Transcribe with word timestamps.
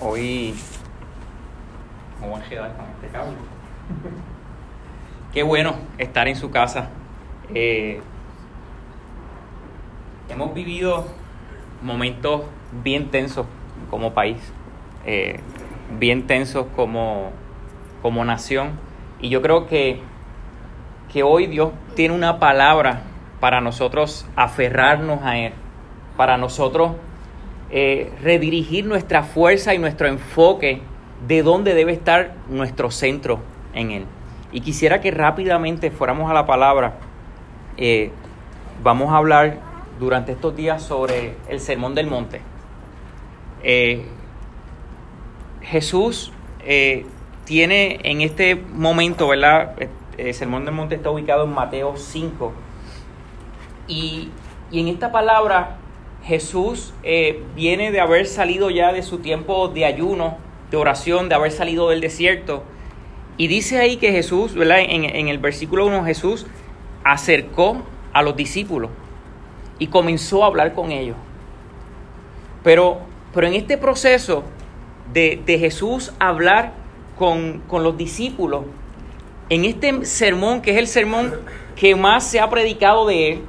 Hoy 0.00 0.54
a 2.22 2.48
quedar 2.48 2.76
con 2.76 2.86
este 2.86 3.08
cable. 3.08 3.36
Qué 5.32 5.42
bueno 5.42 5.74
estar 5.98 6.28
en 6.28 6.36
su 6.36 6.52
casa. 6.52 6.90
Eh, 7.52 8.00
hemos 10.28 10.54
vivido 10.54 11.04
momentos 11.82 12.42
bien 12.84 13.10
tensos 13.10 13.46
como 13.90 14.14
país, 14.14 14.38
eh, 15.04 15.40
bien 15.98 16.28
tensos 16.28 16.66
como, 16.76 17.32
como 18.00 18.24
nación. 18.24 18.78
Y 19.20 19.30
yo 19.30 19.42
creo 19.42 19.66
que, 19.66 20.00
que 21.12 21.24
hoy 21.24 21.48
Dios 21.48 21.72
tiene 21.96 22.14
una 22.14 22.38
palabra 22.38 23.02
para 23.40 23.60
nosotros 23.60 24.28
aferrarnos 24.36 25.24
a 25.24 25.38
Él, 25.38 25.54
para 26.16 26.36
nosotros 26.36 26.92
eh, 27.70 28.10
redirigir 28.22 28.86
nuestra 28.86 29.22
fuerza 29.22 29.74
y 29.74 29.78
nuestro 29.78 30.06
enfoque 30.06 30.80
de 31.26 31.42
dónde 31.42 31.74
debe 31.74 31.92
estar 31.92 32.32
nuestro 32.48 32.90
centro 32.90 33.40
en 33.74 33.90
Él. 33.90 34.06
Y 34.52 34.62
quisiera 34.62 35.02
que 35.02 35.10
rápidamente 35.10 35.90
fuéramos 35.90 36.30
a 36.30 36.34
la 36.34 36.46
palabra. 36.46 36.94
Eh, 37.76 38.10
vamos 38.82 39.12
a 39.12 39.18
hablar 39.18 39.58
durante 40.00 40.32
estos 40.32 40.56
días 40.56 40.82
sobre 40.82 41.34
el 41.48 41.60
Sermón 41.60 41.94
del 41.94 42.06
Monte. 42.06 42.40
Eh, 43.62 44.06
Jesús 45.60 46.32
tiene 47.44 47.98
en 48.02 48.20
este 48.20 48.56
momento, 48.56 49.28
¿verdad? 49.28 49.74
El 50.16 50.34
Sermón 50.34 50.64
del 50.64 50.74
Monte 50.74 50.94
está 50.94 51.10
ubicado 51.10 51.44
en 51.44 51.52
Mateo 51.52 51.96
5. 51.96 52.52
Y, 53.88 54.30
y 54.70 54.80
en 54.80 54.88
esta 54.88 55.12
palabra 55.12 55.77
Jesús 56.28 56.92
eh, 57.04 57.42
viene 57.56 57.90
de 57.90 58.00
haber 58.00 58.26
salido 58.26 58.68
ya 58.68 58.92
de 58.92 59.02
su 59.02 59.20
tiempo 59.20 59.68
de 59.68 59.86
ayuno, 59.86 60.36
de 60.70 60.76
oración, 60.76 61.30
de 61.30 61.34
haber 61.34 61.52
salido 61.52 61.88
del 61.88 62.02
desierto. 62.02 62.64
Y 63.38 63.46
dice 63.46 63.78
ahí 63.78 63.96
que 63.96 64.12
Jesús, 64.12 64.54
¿verdad? 64.54 64.80
En, 64.80 65.28
el 65.28 65.38
versículo 65.38 65.86
1, 65.86 66.04
Jesús 66.04 66.46
acercó 67.02 67.82
a 68.12 68.20
los 68.20 68.36
discípulos 68.36 68.90
y 69.78 69.86
comenzó 69.86 70.44
a 70.44 70.48
hablar 70.48 70.74
con 70.74 70.92
ellos. 70.92 71.16
Pero, 72.62 72.98
pero 73.32 73.46
en 73.46 73.54
este 73.54 73.78
proceso 73.78 74.44
de, 75.14 75.40
de 75.46 75.58
Jesús 75.58 76.12
hablar 76.18 76.74
con, 77.18 77.60
con, 77.68 77.82
los 77.82 77.96
discípulos, 77.96 78.64
en 79.48 79.64
este 79.64 80.04
sermón, 80.04 80.60
que 80.60 80.72
es 80.72 80.76
el 80.76 80.88
sermón 80.88 81.32
que 81.74 81.96
más 81.96 82.30
se 82.30 82.38
ha 82.38 82.50
predicado 82.50 83.06
de 83.06 83.32
él, 83.32 83.42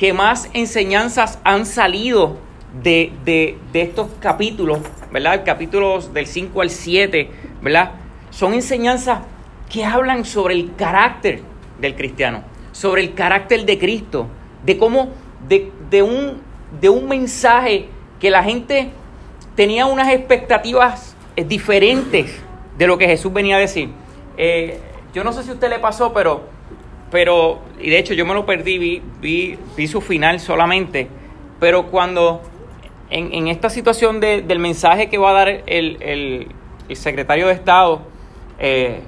que 0.00 0.14
más 0.14 0.48
enseñanzas 0.54 1.38
han 1.44 1.66
salido 1.66 2.38
de, 2.82 3.12
de, 3.22 3.82
estos 3.82 4.08
capítulos, 4.18 4.78
¿verdad? 5.12 5.42
Capítulos 5.44 6.14
del 6.14 6.26
5 6.26 6.62
al 6.62 6.70
7, 6.70 7.30
¿verdad? 7.60 7.90
Son 8.30 8.54
enseñanzas 8.54 9.18
que 9.68 9.84
hablan 9.84 10.24
sobre 10.24 10.54
el 10.54 10.74
carácter 10.74 11.42
del 11.82 11.96
cristiano, 11.96 12.42
sobre 12.72 13.02
el 13.02 13.12
carácter 13.12 13.66
de 13.66 13.78
Cristo, 13.78 14.26
de 14.64 14.78
cómo, 14.78 15.10
de, 15.46 15.70
de, 15.90 16.02
un, 16.02 16.40
de 16.80 16.88
un 16.88 17.06
mensaje 17.06 17.88
que 18.18 18.30
la 18.30 18.42
gente 18.42 18.92
tenía 19.54 19.84
unas 19.84 20.08
expectativas 20.08 21.14
eh, 21.36 21.44
diferentes 21.44 22.40
de 22.78 22.86
lo 22.86 22.96
que 22.96 23.06
Jesús 23.06 23.30
venía 23.34 23.56
a 23.56 23.58
decir. 23.58 23.90
Eh, 24.38 24.80
yo 25.12 25.24
no 25.24 25.34
sé 25.34 25.42
si 25.42 25.50
a 25.50 25.52
usted 25.52 25.68
le 25.68 25.78
pasó, 25.78 26.14
pero 26.14 26.44
pero, 27.10 27.60
y 27.80 27.90
de 27.90 27.98
hecho 27.98 28.14
yo 28.14 28.24
me 28.24 28.34
lo 28.34 28.46
perdí, 28.46 28.78
vi, 28.78 29.58
vi, 29.76 29.86
su 29.86 30.00
final 30.00 30.40
solamente, 30.40 31.08
pero 31.58 31.86
cuando 31.86 32.42
en, 33.10 33.34
en 33.34 33.48
esta 33.48 33.68
situación 33.70 34.20
de, 34.20 34.42
del 34.42 34.58
mensaje 34.58 35.08
que 35.08 35.18
va 35.18 35.30
a 35.30 35.32
dar 35.32 35.48
el, 35.48 35.62
el, 35.66 36.48
el 36.88 36.96
secretario 36.96 37.48
de 37.48 37.54
Estado, 37.54 38.02
eh, 38.58 39.00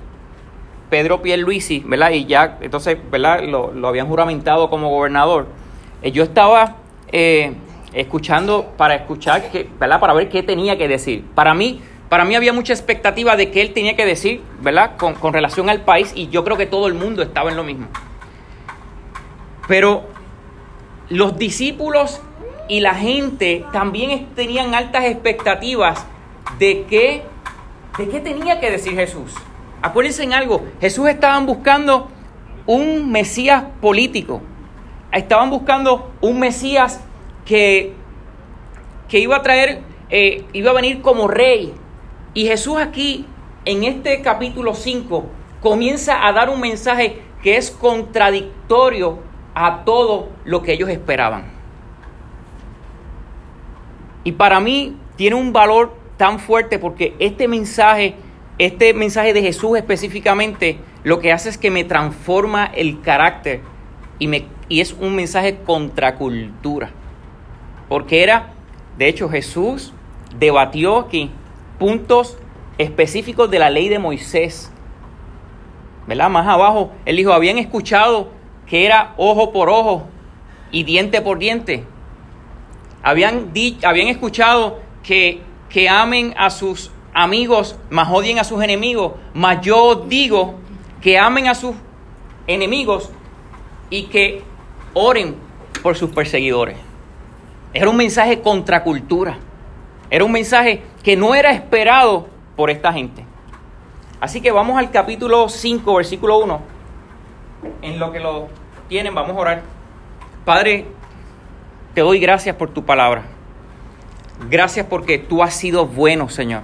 Pedro 0.90 1.22
Pierluisi, 1.22 1.82
¿verdad? 1.86 2.10
Y 2.10 2.26
ya, 2.26 2.58
entonces, 2.60 2.98
¿verdad? 3.10 3.42
Lo, 3.44 3.72
lo 3.72 3.88
habían 3.88 4.08
juramentado 4.08 4.68
como 4.68 4.90
gobernador. 4.90 5.46
Eh, 6.02 6.12
yo 6.12 6.22
estaba 6.22 6.76
eh, 7.10 7.54
escuchando 7.94 8.72
para 8.76 8.96
escuchar, 8.96 9.50
que, 9.50 9.68
¿verdad? 9.80 10.00
Para 10.00 10.12
ver 10.12 10.28
qué 10.28 10.42
tenía 10.42 10.76
que 10.76 10.88
decir. 10.88 11.24
Para 11.34 11.54
mí, 11.54 11.80
para 12.12 12.26
mí 12.26 12.34
había 12.34 12.52
mucha 12.52 12.74
expectativa 12.74 13.36
de 13.36 13.50
que 13.50 13.62
él 13.62 13.72
tenía 13.72 13.96
que 13.96 14.04
decir, 14.04 14.42
¿verdad? 14.60 14.98
Con, 14.98 15.32
relación 15.32 15.70
al 15.70 15.80
país 15.80 16.12
y 16.14 16.28
yo 16.28 16.44
creo 16.44 16.58
que 16.58 16.66
todo 16.66 16.86
el 16.86 16.92
mundo 16.92 17.22
estaba 17.22 17.48
en 17.48 17.56
lo 17.56 17.64
mismo. 17.64 17.86
Pero 19.66 20.04
los 21.08 21.38
discípulos 21.38 22.20
y 22.68 22.80
la 22.80 22.94
gente 22.94 23.64
también 23.72 24.26
tenían 24.34 24.74
altas 24.74 25.06
expectativas 25.06 26.04
de 26.58 26.84
qué, 26.84 27.22
de 27.96 28.20
tenía 28.20 28.60
que 28.60 28.70
decir 28.70 28.92
Jesús. 28.92 29.32
Acuérdense 29.80 30.22
en 30.22 30.34
algo, 30.34 30.66
Jesús 30.82 31.08
estaban 31.08 31.46
buscando 31.46 32.10
un 32.66 33.10
Mesías 33.10 33.64
político. 33.80 34.42
Estaban 35.12 35.48
buscando 35.48 36.12
un 36.20 36.38
Mesías 36.38 37.00
que, 37.46 37.94
que 39.08 39.18
iba 39.18 39.36
a 39.36 39.40
traer, 39.40 39.80
eh, 40.10 40.44
iba 40.52 40.72
a 40.72 40.74
venir 40.74 41.00
como 41.00 41.26
rey, 41.26 41.72
y 42.34 42.46
Jesús 42.46 42.78
aquí, 42.78 43.26
en 43.64 43.84
este 43.84 44.22
capítulo 44.22 44.74
5, 44.74 45.26
comienza 45.60 46.26
a 46.26 46.32
dar 46.32 46.48
un 46.48 46.60
mensaje 46.60 47.20
que 47.42 47.56
es 47.56 47.70
contradictorio 47.70 49.18
a 49.54 49.84
todo 49.84 50.30
lo 50.44 50.62
que 50.62 50.72
ellos 50.72 50.88
esperaban. 50.88 51.44
Y 54.24 54.32
para 54.32 54.60
mí 54.60 54.96
tiene 55.16 55.36
un 55.36 55.52
valor 55.52 55.94
tan 56.16 56.38
fuerte 56.38 56.78
porque 56.78 57.14
este 57.18 57.48
mensaje, 57.48 58.14
este 58.58 58.94
mensaje 58.94 59.32
de 59.32 59.42
Jesús 59.42 59.76
específicamente, 59.76 60.78
lo 61.04 61.18
que 61.18 61.32
hace 61.32 61.48
es 61.48 61.58
que 61.58 61.70
me 61.70 61.84
transforma 61.84 62.66
el 62.66 63.00
carácter 63.00 63.60
y, 64.18 64.28
me, 64.28 64.46
y 64.68 64.80
es 64.80 64.92
un 64.92 65.16
mensaje 65.16 65.58
contracultura. 65.64 66.90
Porque 67.88 68.22
era, 68.22 68.52
de 68.96 69.08
hecho, 69.08 69.28
Jesús 69.28 69.92
debatió 70.38 70.98
aquí 70.98 71.30
puntos 71.82 72.38
específicos 72.78 73.50
de 73.50 73.58
la 73.58 73.68
ley 73.68 73.88
de 73.88 73.98
Moisés. 73.98 74.70
¿Verdad? 76.06 76.30
Más 76.30 76.46
abajo, 76.46 76.92
él 77.04 77.16
dijo, 77.16 77.32
habían 77.32 77.58
escuchado 77.58 78.28
que 78.68 78.86
era 78.86 79.14
ojo 79.16 79.50
por 79.52 79.68
ojo 79.68 80.04
y 80.70 80.84
diente 80.84 81.20
por 81.20 81.40
diente. 81.40 81.84
Habían, 83.02 83.52
dicho, 83.52 83.88
habían 83.88 84.06
escuchado 84.06 84.78
que, 85.02 85.42
que 85.68 85.88
amen 85.88 86.34
a 86.36 86.50
sus 86.50 86.92
amigos, 87.12 87.74
más 87.90 88.08
odien 88.12 88.38
a 88.38 88.44
sus 88.44 88.62
enemigos. 88.62 89.14
Mas 89.34 89.60
yo 89.62 90.04
digo 90.06 90.54
que 91.00 91.18
amen 91.18 91.48
a 91.48 91.56
sus 91.56 91.74
enemigos 92.46 93.10
y 93.90 94.04
que 94.04 94.44
oren 94.94 95.34
por 95.82 95.96
sus 95.96 96.10
perseguidores. 96.10 96.76
Era 97.74 97.90
un 97.90 97.96
mensaje 97.96 98.40
contra 98.40 98.84
cultura. 98.84 99.40
Era 100.12 100.26
un 100.26 100.32
mensaje 100.32 100.82
que 101.02 101.16
no 101.16 101.34
era 101.34 101.52
esperado 101.52 102.28
por 102.54 102.68
esta 102.68 102.92
gente. 102.92 103.24
Así 104.20 104.42
que 104.42 104.52
vamos 104.52 104.76
al 104.76 104.90
capítulo 104.90 105.48
5, 105.48 105.94
versículo 105.94 106.36
1. 106.36 106.60
En 107.80 107.98
lo 107.98 108.12
que 108.12 108.20
lo 108.20 108.48
tienen, 108.90 109.14
vamos 109.14 109.34
a 109.34 109.40
orar. 109.40 109.62
Padre, 110.44 110.84
te 111.94 112.02
doy 112.02 112.20
gracias 112.20 112.54
por 112.56 112.68
tu 112.68 112.84
palabra. 112.84 113.22
Gracias 114.50 114.84
porque 114.84 115.16
tú 115.16 115.42
has 115.42 115.54
sido 115.54 115.86
bueno, 115.86 116.28
Señor. 116.28 116.60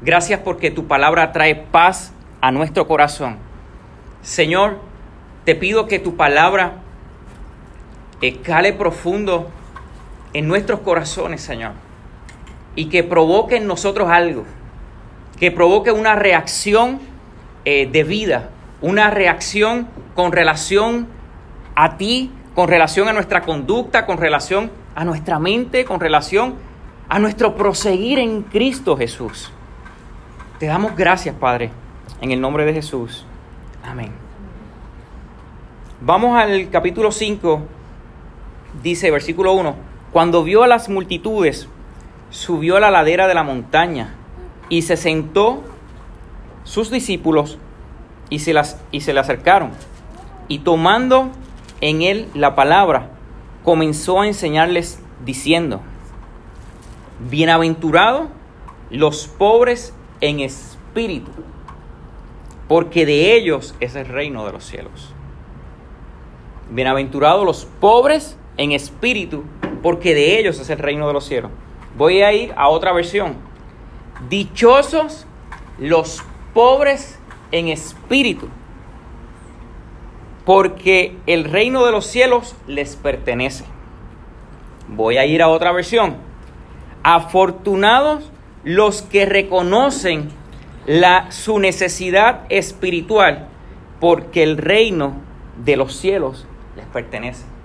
Gracias 0.00 0.40
porque 0.40 0.72
tu 0.72 0.88
palabra 0.88 1.30
trae 1.30 1.54
paz 1.54 2.12
a 2.40 2.50
nuestro 2.50 2.88
corazón. 2.88 3.36
Señor, 4.22 4.80
te 5.44 5.54
pido 5.54 5.86
que 5.86 6.00
tu 6.00 6.16
palabra 6.16 6.78
escale 8.20 8.72
profundo 8.72 9.50
en 10.32 10.48
nuestros 10.48 10.80
corazones, 10.80 11.40
Señor 11.42 11.85
y 12.76 12.86
que 12.86 13.02
provoque 13.02 13.56
en 13.56 13.66
nosotros 13.66 14.08
algo, 14.08 14.44
que 15.40 15.50
provoque 15.50 15.90
una 15.90 16.14
reacción 16.14 17.00
eh, 17.64 17.88
de 17.90 18.04
vida, 18.04 18.50
una 18.80 19.10
reacción 19.10 19.88
con 20.14 20.30
relación 20.30 21.08
a 21.74 21.96
ti, 21.96 22.30
con 22.54 22.68
relación 22.68 23.08
a 23.08 23.12
nuestra 23.12 23.42
conducta, 23.42 24.06
con 24.06 24.18
relación 24.18 24.70
a 24.94 25.04
nuestra 25.04 25.38
mente, 25.38 25.84
con 25.84 25.98
relación 25.98 26.54
a 27.08 27.18
nuestro 27.18 27.56
proseguir 27.56 28.18
en 28.18 28.42
Cristo 28.42 28.96
Jesús. 28.96 29.50
Te 30.58 30.66
damos 30.66 30.96
gracias, 30.96 31.34
Padre, 31.34 31.70
en 32.20 32.30
el 32.30 32.40
nombre 32.40 32.64
de 32.64 32.72
Jesús. 32.72 33.26
Amén. 33.84 34.10
Vamos 36.00 36.38
al 36.38 36.70
capítulo 36.70 37.10
5, 37.10 37.62
dice 38.82 39.10
versículo 39.10 39.52
1, 39.54 39.74
cuando 40.12 40.44
vio 40.44 40.62
a 40.62 40.66
las 40.66 40.88
multitudes, 40.88 41.68
subió 42.36 42.76
a 42.76 42.80
la 42.80 42.90
ladera 42.90 43.26
de 43.28 43.34
la 43.34 43.42
montaña 43.42 44.14
y 44.68 44.82
se 44.82 44.98
sentó 44.98 45.64
sus 46.64 46.90
discípulos 46.90 47.58
y 48.28 48.40
se, 48.40 48.52
las, 48.52 48.78
y 48.92 49.00
se 49.00 49.14
le 49.14 49.20
acercaron. 49.20 49.70
Y 50.46 50.58
tomando 50.58 51.30
en 51.80 52.02
él 52.02 52.28
la 52.34 52.54
palabra, 52.54 53.08
comenzó 53.64 54.20
a 54.20 54.26
enseñarles 54.26 55.00
diciendo, 55.24 55.80
Bienaventurado 57.30 58.28
los 58.90 59.28
pobres 59.28 59.94
en 60.20 60.40
espíritu, 60.40 61.30
porque 62.68 63.06
de 63.06 63.34
ellos 63.34 63.74
es 63.80 63.96
el 63.96 64.06
reino 64.06 64.44
de 64.44 64.52
los 64.52 64.64
cielos. 64.64 65.14
Bienaventurados 66.70 67.46
los 67.46 67.64
pobres 67.80 68.36
en 68.58 68.72
espíritu, 68.72 69.44
porque 69.82 70.14
de 70.14 70.38
ellos 70.38 70.60
es 70.60 70.68
el 70.68 70.78
reino 70.78 71.06
de 71.06 71.14
los 71.14 71.24
cielos. 71.24 71.50
Voy 71.96 72.22
a 72.22 72.32
ir 72.32 72.52
a 72.56 72.68
otra 72.68 72.92
versión. 72.92 73.36
Dichosos 74.28 75.26
los 75.78 76.22
pobres 76.52 77.18
en 77.52 77.68
espíritu, 77.68 78.48
porque 80.44 81.16
el 81.26 81.44
reino 81.44 81.84
de 81.84 81.92
los 81.92 82.06
cielos 82.06 82.54
les 82.66 82.96
pertenece. 82.96 83.64
Voy 84.88 85.16
a 85.16 85.26
ir 85.26 85.42
a 85.42 85.48
otra 85.48 85.72
versión. 85.72 86.16
Afortunados 87.02 88.30
los 88.62 89.02
que 89.02 89.26
reconocen 89.26 90.28
la, 90.86 91.30
su 91.30 91.58
necesidad 91.58 92.44
espiritual, 92.48 93.48
porque 94.00 94.42
el 94.42 94.58
reino 94.58 95.14
de 95.64 95.76
los 95.76 95.96
cielos 95.96 96.46
les 96.76 96.86
pertenece. 96.86 97.55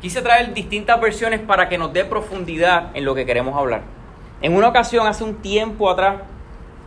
Quise 0.00 0.22
traer 0.22 0.54
distintas 0.54 0.98
versiones 1.00 1.40
para 1.40 1.68
que 1.68 1.76
nos 1.76 1.92
dé 1.92 2.04
profundidad 2.04 2.90
en 2.94 3.04
lo 3.04 3.14
que 3.14 3.26
queremos 3.26 3.56
hablar. 3.56 3.82
En 4.40 4.54
una 4.54 4.68
ocasión, 4.68 5.06
hace 5.06 5.24
un 5.24 5.36
tiempo 5.36 5.90
atrás, 5.90 6.22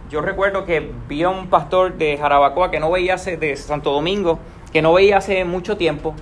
yo 0.10 0.22
recuerdo 0.22 0.66
que 0.66 0.92
vi 1.08 1.22
a 1.22 1.30
un 1.30 1.48
pastor 1.48 1.96
de 1.98 2.18
Jarabacoa 2.18 2.72
que 2.72 2.80
no 2.80 2.90
veía 2.90 3.14
hace, 3.14 3.38
de 3.38 3.56
Santo 3.56 3.92
Domingo, 3.92 4.40
que 4.72 4.82
no 4.82 4.94
veía 4.94 5.18
hace 5.18 5.46
mucho 5.46 5.78
tiempo, 5.78 6.16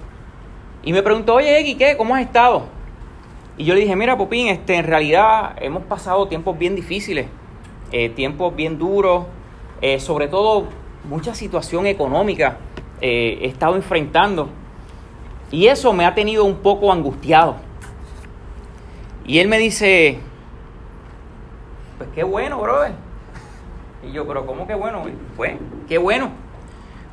y 0.84 0.94
me 0.94 1.04
preguntó, 1.04 1.36
oye, 1.36 1.60
Egui, 1.60 1.76
¿qué? 1.76 1.96
¿Cómo 1.96 2.16
has 2.16 2.22
estado? 2.22 2.64
Y 3.58 3.66
yo 3.66 3.76
le 3.76 3.82
dije, 3.82 3.96
mira, 3.96 4.18
Popín, 4.18 4.48
este, 4.48 4.76
en 4.76 4.86
realidad 4.86 5.56
hemos 5.62 5.84
pasado 5.84 6.28
tiempos 6.28 6.58
bien 6.58 6.76
difíciles, 6.76 7.28
eh, 7.92 8.10
tiempos 8.10 8.56
bien 8.56 8.80
duros, 8.80 9.26
eh, 9.82 10.00
sobre 10.00 10.28
todo 10.28 10.68
mucha 11.04 11.36
situación 11.36 11.86
económica 11.86 12.58
eh, 13.00 13.40
he 13.42 13.48
estado 13.48 13.76
enfrentando. 13.76 14.50
Y 15.51 15.68
eso 15.68 15.92
me 15.94 16.06
ha 16.06 16.15
tenido 16.15 16.45
un 16.45 16.57
poco 16.57 16.92
angustiado. 16.92 17.57
Y 19.25 19.39
él 19.39 19.48
me 19.48 19.59
dice, 19.59 20.19
pues 21.98 22.09
qué 22.15 22.24
bueno, 22.24 22.59
brother. 22.59 22.94
Y 24.07 24.13
yo, 24.13 24.25
pero 24.27 24.45
¿cómo 24.45 24.65
que 24.65 24.74
bueno? 24.74 25.03
Pues, 25.36 25.57
qué 25.88 25.98
bueno. 25.98 26.31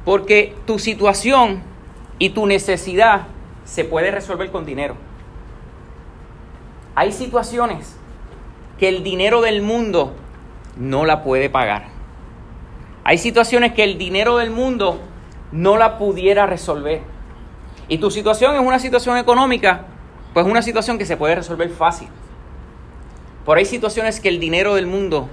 Porque 0.04 0.56
tu 0.66 0.78
situación 0.78 1.62
y 2.18 2.30
tu 2.30 2.46
necesidad 2.46 3.26
se 3.64 3.84
puede 3.84 4.10
resolver 4.10 4.50
con 4.50 4.64
dinero. 4.64 4.94
Hay 6.94 7.12
situaciones 7.12 7.96
que 8.78 8.88
el 8.88 9.04
dinero 9.04 9.42
del 9.42 9.62
mundo 9.62 10.14
no 10.76 11.04
la 11.04 11.22
puede 11.22 11.50
pagar. 11.50 11.86
Hay 13.04 13.18
situaciones 13.18 13.72
que 13.74 13.84
el 13.84 13.98
dinero 13.98 14.38
del 14.38 14.50
mundo 14.50 15.00
no 15.52 15.76
la 15.76 15.98
pudiera 15.98 16.46
resolver. 16.46 17.02
Y 17.88 17.98
tu 17.98 18.10
situación 18.10 18.54
es 18.54 18.60
una 18.60 18.78
situación 18.78 19.16
económica, 19.16 19.86
pues 20.34 20.46
una 20.46 20.62
situación 20.62 20.98
que 20.98 21.06
se 21.06 21.16
puede 21.16 21.34
resolver 21.34 21.70
fácil. 21.70 22.08
Por 23.44 23.56
hay 23.56 23.64
situaciones 23.64 24.20
que 24.20 24.28
el 24.28 24.40
dinero 24.40 24.74
del 24.74 24.86
mundo 24.86 25.28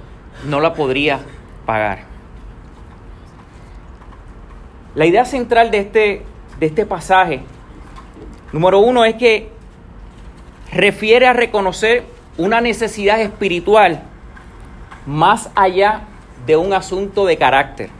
no 0.46 0.60
la 0.60 0.72
podría 0.72 1.20
pagar. 1.66 2.00
La 4.94 5.04
idea 5.04 5.26
central 5.26 5.70
de 5.70 5.78
este, 5.78 6.22
de 6.58 6.66
este 6.66 6.86
pasaje, 6.86 7.42
número 8.52 8.78
uno, 8.78 9.04
es 9.04 9.16
que 9.16 9.50
refiere 10.72 11.26
a 11.26 11.34
reconocer 11.34 12.04
una 12.38 12.62
necesidad 12.62 13.20
espiritual 13.20 14.02
más 15.04 15.50
allá 15.54 16.04
de 16.46 16.56
un 16.56 16.72
asunto 16.72 17.26
de 17.26 17.36
carácter. 17.36 17.90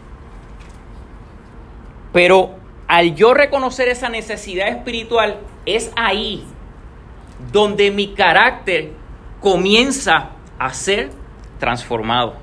Pero 2.12 2.54
al 2.88 3.14
yo 3.14 3.34
reconocer 3.34 3.88
esa 3.88 4.08
necesidad 4.08 4.68
espiritual, 4.68 5.40
es 5.64 5.90
ahí 5.96 6.44
donde 7.52 7.90
mi 7.90 8.14
carácter 8.14 8.92
comienza 9.40 10.30
a 10.58 10.72
ser 10.72 11.10
transformado. 11.58 12.34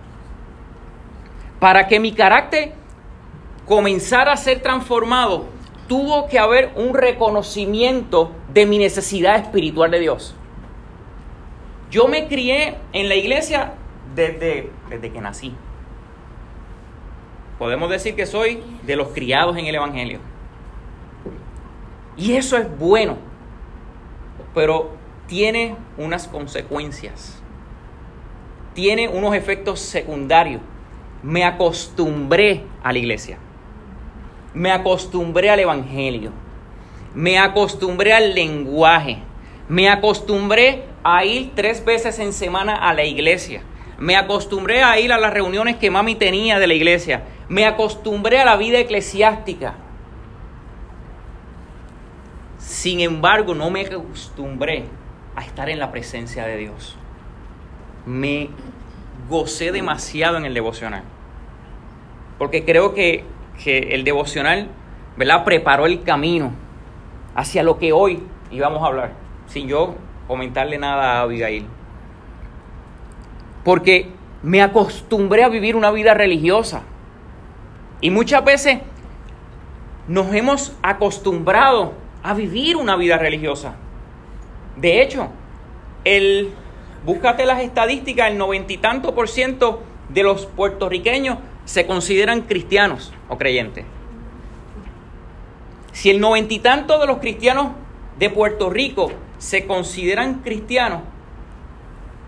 Para 1.59 1.87
que 1.87 1.99
mi 1.99 2.11
carácter 2.11 2.73
comenzara 3.65 4.33
a 4.33 4.37
ser 4.37 4.61
transformado, 4.61 5.45
tuvo 5.87 6.27
que 6.27 6.39
haber 6.39 6.71
un 6.75 6.93
reconocimiento 6.93 8.31
de 8.53 8.65
mi 8.65 8.77
necesidad 8.77 9.37
espiritual 9.37 9.91
de 9.91 9.99
Dios. 9.99 10.35
Yo 11.89 12.07
me 12.07 12.27
crié 12.27 12.75
en 12.91 13.07
la 13.07 13.15
iglesia 13.15 13.73
desde, 14.15 14.71
desde 14.89 15.11
que 15.11 15.21
nací. 15.21 15.53
Podemos 17.59 17.89
decir 17.89 18.15
que 18.15 18.25
soy 18.25 18.61
de 18.83 18.95
los 18.95 19.09
criados 19.09 19.57
en 19.57 19.67
el 19.67 19.75
Evangelio. 19.75 20.32
Y 22.15 22.33
eso 22.33 22.57
es 22.57 22.67
bueno, 22.77 23.17
pero 24.53 24.91
tiene 25.27 25.75
unas 25.97 26.27
consecuencias, 26.27 27.41
tiene 28.73 29.07
unos 29.07 29.35
efectos 29.35 29.79
secundarios. 29.79 30.61
Me 31.23 31.43
acostumbré 31.43 32.65
a 32.83 32.91
la 32.91 32.99
iglesia, 32.99 33.37
me 34.53 34.71
acostumbré 34.71 35.49
al 35.49 35.59
Evangelio, 35.59 36.31
me 37.15 37.39
acostumbré 37.39 38.13
al 38.13 38.35
lenguaje, 38.35 39.19
me 39.69 39.89
acostumbré 39.89 40.83
a 41.03 41.25
ir 41.25 41.51
tres 41.55 41.83
veces 41.83 42.19
en 42.19 42.33
semana 42.33 42.75
a 42.75 42.93
la 42.93 43.05
iglesia, 43.05 43.63
me 43.97 44.15
acostumbré 44.17 44.83
a 44.83 44.99
ir 44.99 45.13
a 45.13 45.17
las 45.17 45.33
reuniones 45.33 45.77
que 45.77 45.89
mami 45.89 46.15
tenía 46.15 46.59
de 46.59 46.67
la 46.67 46.73
iglesia, 46.73 47.23
me 47.47 47.65
acostumbré 47.65 48.39
a 48.39 48.45
la 48.45 48.57
vida 48.57 48.79
eclesiástica. 48.79 49.75
Sin 52.73 53.01
embargo, 53.01 53.53
no 53.53 53.69
me 53.69 53.81
acostumbré 53.85 54.85
a 55.35 55.41
estar 55.43 55.69
en 55.69 55.77
la 55.77 55.91
presencia 55.91 56.47
de 56.47 56.57
Dios. 56.57 56.97
Me 58.07 58.49
gocé 59.29 59.71
demasiado 59.71 60.37
en 60.37 60.45
el 60.45 60.55
devocional. 60.55 61.03
Porque 62.39 62.65
creo 62.65 62.95
que, 62.95 63.25
el 63.63 64.03
devocional, 64.03 64.69
¿verdad? 65.17 65.43
Preparó 65.43 65.85
el 65.85 66.01
camino 66.01 66.51
hacia 67.35 67.61
lo 67.61 67.77
que 67.77 67.93
hoy 67.93 68.23
íbamos 68.49 68.81
a 68.81 68.87
hablar. 68.87 69.11
Sin 69.45 69.67
yo 69.67 69.93
comentarle 70.27 70.79
nada 70.79 71.19
a 71.19 71.21
Abigail. 71.21 71.67
Porque 73.63 74.09
me 74.41 74.63
acostumbré 74.63 75.43
a 75.43 75.49
vivir 75.49 75.75
una 75.75 75.91
vida 75.91 76.15
religiosa. 76.15 76.81
Y 78.01 78.09
muchas 78.09 78.43
veces 78.43 78.79
nos 80.07 80.33
hemos 80.33 80.75
acostumbrado 80.81 82.01
a 82.23 82.33
vivir 82.33 82.77
una 82.77 82.95
vida 82.95 83.17
religiosa. 83.17 83.75
De 84.77 85.01
hecho, 85.01 85.27
el, 86.05 86.51
búscate 87.05 87.45
las 87.45 87.61
estadísticas, 87.61 88.31
el 88.31 88.37
noventa 88.37 88.73
y 88.73 88.77
tanto 88.77 89.13
por 89.13 89.27
ciento 89.27 89.83
de 90.09 90.23
los 90.23 90.45
puertorriqueños 90.45 91.37
se 91.65 91.85
consideran 91.85 92.41
cristianos 92.41 93.13
o 93.29 93.37
creyentes. 93.37 93.85
Si 95.91 96.09
el 96.09 96.19
noventa 96.19 96.53
y 96.53 96.59
tanto 96.59 96.99
de 96.99 97.07
los 97.07 97.19
cristianos 97.19 97.67
de 98.17 98.29
Puerto 98.29 98.69
Rico 98.69 99.11
se 99.37 99.67
consideran 99.67 100.39
cristianos, 100.39 101.01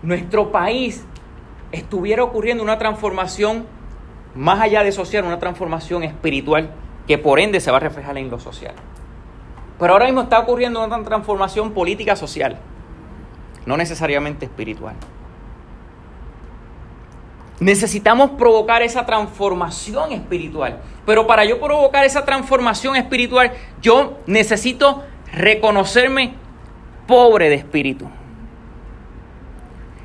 nuestro 0.02 0.52
país 0.52 1.04
estuviera 1.72 2.22
ocurriendo 2.22 2.62
una 2.62 2.78
transformación 2.78 3.66
más 4.34 4.60
allá 4.60 4.84
de 4.84 4.92
social, 4.92 5.24
una 5.24 5.38
transformación 5.38 6.02
espiritual 6.02 6.70
que 7.06 7.18
por 7.18 7.40
ende 7.40 7.60
se 7.60 7.70
va 7.70 7.78
a 7.78 7.80
reflejar 7.80 8.18
en 8.18 8.30
lo 8.30 8.38
social. 8.38 8.74
Pero 9.78 9.92
ahora 9.92 10.06
mismo 10.06 10.22
está 10.22 10.38
ocurriendo 10.38 10.84
una 10.84 11.02
transformación 11.02 11.72
política 11.72 12.16
social, 12.16 12.58
no 13.66 13.76
necesariamente 13.76 14.46
espiritual. 14.46 14.94
Necesitamos 17.58 18.30
provocar 18.32 18.82
esa 18.82 19.06
transformación 19.06 20.12
espiritual. 20.12 20.80
Pero 21.06 21.26
para 21.26 21.44
yo 21.44 21.58
provocar 21.58 22.04
esa 22.04 22.24
transformación 22.24 22.96
espiritual, 22.96 23.52
yo 23.80 24.18
necesito 24.26 25.04
reconocerme 25.32 26.34
pobre 27.06 27.48
de 27.48 27.56
espíritu. 27.56 28.08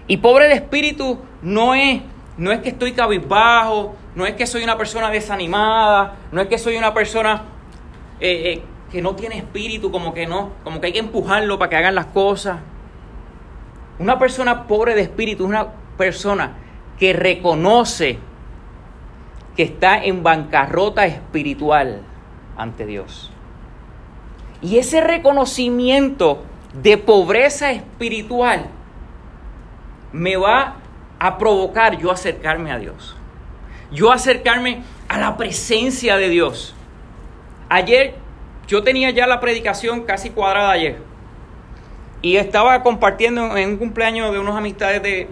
Y 0.08 0.18
pobre 0.18 0.48
de 0.48 0.56
espíritu 0.56 1.20
no 1.42 1.74
es, 1.74 2.02
no 2.38 2.52
es 2.52 2.60
que 2.60 2.70
estoy 2.70 2.94
cabizbajo, 2.94 3.96
no 4.16 4.26
es 4.26 4.36
que 4.36 4.46
soy 4.46 4.64
una 4.64 4.78
persona 4.78 5.10
desanimada, 5.10 6.16
no 6.32 6.42
es 6.42 6.48
que 6.48 6.58
soy 6.58 6.78
una 6.78 6.94
persona 6.94 7.44
eh, 8.20 8.54
eh, 8.54 8.64
que 8.92 9.02
no 9.02 9.16
tiene 9.16 9.38
espíritu, 9.38 9.92
como 9.92 10.14
que 10.14 10.28
no, 10.28 10.52
como 10.64 10.82
que 10.82 10.88
hay 10.88 10.94
que 10.94 11.00
empujarlo 11.00 11.58
para 11.58 11.70
que 11.70 11.76
hagan 11.78 11.96
las 11.96 12.08
cosas. 12.08 12.60
Una 14.00 14.20
persona 14.20 14.68
pobre 14.68 14.96
de 14.96 15.02
espíritu 15.02 15.44
es 15.44 15.50
una 15.50 15.68
persona 15.98 16.58
que 17.00 17.14
reconoce 17.14 18.20
que 19.56 19.64
está 19.64 20.04
en 20.04 20.24
bancarrota 20.24 21.06
espiritual 21.06 22.02
ante 22.58 22.86
Dios. 22.86 23.32
Y 24.62 24.78
ese 24.78 25.02
reconocimiento 25.02 26.44
de 26.74 26.98
pobreza 26.98 27.72
espiritual 27.72 28.68
me 30.12 30.38
va 30.38 30.76
a 31.20 31.38
provocar 31.38 31.98
yo 31.98 32.12
acercarme 32.12 32.72
a 32.72 32.78
Dios. 32.78 33.16
Yo 33.92 34.12
acercarme 34.12 34.84
a 35.08 35.18
la 35.18 35.38
presencia 35.38 36.18
de 36.18 36.30
Dios. 36.30 36.74
Ayer 37.70 38.16
yo 38.72 38.82
tenía 38.82 39.10
ya 39.10 39.28
la 39.28 39.42
predicación 39.42 40.04
casi 40.04 40.30
cuadrada 40.30 40.72
ayer. 40.72 40.98
Y 42.22 42.38
estaba 42.38 42.82
compartiendo 42.84 43.58
en 43.58 43.72
un 43.72 43.78
cumpleaños 43.78 44.32
de 44.32 44.40
unas 44.40 44.56
amistades 44.56 45.04
de, 45.04 45.28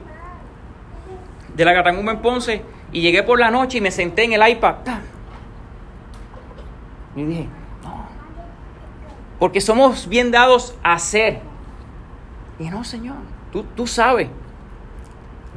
de 1.56 1.66
la 1.66 1.74
Catanguma 1.74 2.12
en 2.12 2.20
Ponce. 2.20 2.62
Y 2.92 3.00
llegué 3.00 3.24
por 3.24 3.40
la 3.40 3.50
noche 3.50 3.78
y 3.78 3.82
me 3.82 3.92
senté 3.92 4.26
en 4.26 4.34
el 4.34 4.46
iPad. 4.46 4.76
Y 7.16 7.24
dije, 7.24 7.48
no. 7.82 8.10
Porque 9.40 9.62
somos 9.62 10.10
bien 10.10 10.32
dados 10.32 10.76
a 10.84 10.92
hacer. 10.92 11.40
Y 12.60 12.70
no, 12.70 12.84
Señor, 12.84 13.16
tú, 13.54 13.64
tú 13.74 13.88
sabes. 13.88 14.28